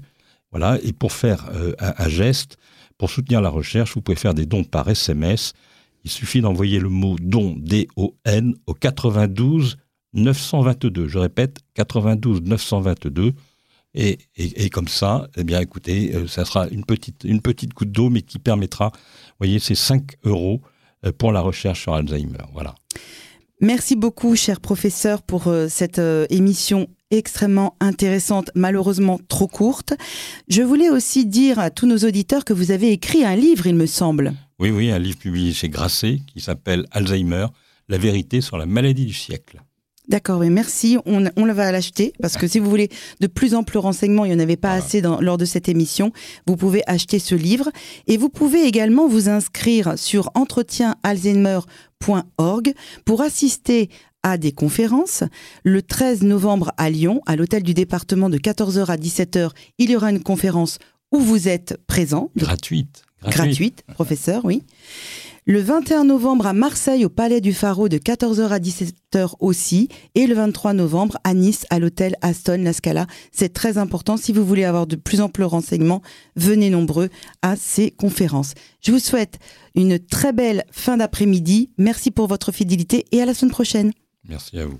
Voilà, 0.51 0.79
et 0.81 0.93
pour 0.93 1.11
faire 1.11 1.49
euh, 1.53 1.73
un, 1.77 2.07
geste, 2.07 2.55
pour 2.97 3.09
soutenir 3.09 3.41
la 3.41 3.49
recherche, 3.49 3.93
vous 3.93 4.01
pouvez 4.01 4.15
faire 4.15 4.33
des 4.33 4.45
dons 4.45 4.63
par 4.63 4.87
SMS. 4.87 5.51
Il 6.05 6.09
suffit 6.09 6.39
d'envoyer 6.39 6.79
le 6.79 6.87
mot 6.87 7.17
don, 7.19 7.57
D-O-N, 7.57 8.55
au 8.65 8.73
92 8.73 9.75
922. 10.13 11.09
Je 11.09 11.19
répète, 11.19 11.59
92 11.73 12.43
922. 12.43 13.33
Et, 13.93 14.19
comme 14.71 14.87
ça, 14.87 15.27
eh 15.35 15.43
bien, 15.43 15.59
écoutez, 15.59 16.15
euh, 16.15 16.27
ça 16.27 16.45
sera 16.45 16.69
une 16.69 16.85
petite, 16.85 17.25
une 17.25 17.41
petite 17.41 17.73
goutte 17.73 17.91
d'eau, 17.91 18.09
mais 18.09 18.21
qui 18.21 18.39
permettra, 18.39 18.91
vous 18.93 19.35
voyez, 19.39 19.59
c'est 19.59 19.75
5 19.75 20.15
euros 20.23 20.61
pour 21.17 21.33
la 21.33 21.41
recherche 21.41 21.81
sur 21.81 21.93
Alzheimer. 21.93 22.45
Voilà. 22.53 22.73
Merci 23.63 23.95
beaucoup, 23.95 24.35
cher 24.35 24.59
professeur, 24.59 25.21
pour 25.21 25.47
euh, 25.47 25.67
cette 25.69 25.99
euh, 25.99 26.25
émission 26.31 26.87
extrêmement 27.11 27.75
intéressante, 27.79 28.49
malheureusement 28.55 29.19
trop 29.27 29.47
courte. 29.47 29.93
Je 30.47 30.63
voulais 30.63 30.89
aussi 30.89 31.27
dire 31.27 31.59
à 31.59 31.69
tous 31.69 31.85
nos 31.85 31.99
auditeurs 31.99 32.43
que 32.43 32.53
vous 32.53 32.71
avez 32.71 32.91
écrit 32.91 33.23
un 33.23 33.35
livre, 33.35 33.67
il 33.67 33.75
me 33.75 33.85
semble. 33.85 34.33
Oui, 34.57 34.71
oui, 34.71 34.89
un 34.89 34.97
livre 34.97 35.19
publié 35.19 35.53
chez 35.53 35.69
Grasset 35.69 36.21
qui 36.25 36.41
s'appelle 36.41 36.87
Alzheimer, 36.89 37.45
la 37.87 37.99
vérité 37.99 38.41
sur 38.41 38.57
la 38.57 38.65
maladie 38.65 39.05
du 39.05 39.13
siècle. 39.13 39.61
D'accord, 40.11 40.41
mais 40.41 40.49
merci. 40.49 40.97
On, 41.05 41.23
on 41.37 41.53
va 41.53 41.71
l'acheter 41.71 42.11
parce 42.21 42.35
que 42.35 42.45
si 42.45 42.59
vous 42.59 42.69
voulez 42.69 42.89
de 43.21 43.27
plus 43.27 43.55
amples 43.55 43.77
renseignements, 43.77 44.25
il 44.25 44.31
n'y 44.31 44.35
en 44.35 44.39
avait 44.39 44.57
pas 44.57 44.73
assez 44.73 45.01
dans, 45.01 45.21
lors 45.21 45.37
de 45.37 45.45
cette 45.45 45.69
émission. 45.69 46.11
Vous 46.47 46.57
pouvez 46.57 46.83
acheter 46.85 47.17
ce 47.17 47.33
livre 47.33 47.69
et 48.07 48.17
vous 48.17 48.27
pouvez 48.27 48.65
également 48.65 49.07
vous 49.07 49.29
inscrire 49.29 49.97
sur 49.97 50.29
entretienalzheimer.org 50.35 52.73
pour 53.05 53.21
assister 53.21 53.89
à 54.21 54.37
des 54.37 54.51
conférences. 54.51 55.23
Le 55.63 55.81
13 55.81 56.23
novembre 56.23 56.73
à 56.75 56.89
Lyon, 56.89 57.21
à 57.25 57.37
l'hôtel 57.37 57.63
du 57.63 57.73
département 57.73 58.29
de 58.29 58.37
14h 58.37 58.87
à 58.87 58.97
17h, 58.97 59.51
il 59.77 59.91
y 59.91 59.95
aura 59.95 60.11
une 60.11 60.21
conférence 60.21 60.77
où 61.13 61.19
vous 61.19 61.47
êtes 61.47 61.77
présent. 61.87 62.31
Gratuite. 62.35 63.03
Gratuite, 63.21 63.37
gratuite 63.37 63.85
professeur, 63.93 64.43
oui. 64.43 64.61
Le 65.51 65.59
21 65.59 66.05
novembre 66.05 66.45
à 66.45 66.53
Marseille 66.53 67.03
au 67.03 67.09
Palais 67.09 67.41
du 67.41 67.51
Pharaon 67.51 67.89
de 67.89 67.97
14h 67.97 68.51
à 68.51 68.59
17h 68.59 69.33
aussi. 69.41 69.89
Et 70.15 70.25
le 70.25 70.33
23 70.33 70.71
novembre 70.71 71.17
à 71.25 71.33
Nice 71.33 71.65
à 71.69 71.77
l'hôtel 71.77 72.15
Aston 72.21 72.63
La 72.63 72.71
Scala. 72.71 73.05
C'est 73.33 73.51
très 73.51 73.77
important. 73.77 74.15
Si 74.15 74.31
vous 74.31 74.45
voulez 74.45 74.63
avoir 74.63 74.87
de 74.87 74.95
plus 74.95 75.19
amples 75.19 75.43
renseignements, 75.43 76.01
venez 76.37 76.69
nombreux 76.69 77.09
à 77.41 77.57
ces 77.57 77.91
conférences. 77.91 78.53
Je 78.79 78.93
vous 78.93 78.99
souhaite 78.99 79.39
une 79.75 79.99
très 79.99 80.31
belle 80.31 80.63
fin 80.71 80.95
d'après-midi. 80.95 81.69
Merci 81.77 82.11
pour 82.11 82.27
votre 82.27 82.53
fidélité 82.53 83.03
et 83.11 83.21
à 83.21 83.25
la 83.25 83.33
semaine 83.33 83.51
prochaine. 83.51 83.91
Merci 84.29 84.57
à 84.57 84.65
vous. 84.65 84.79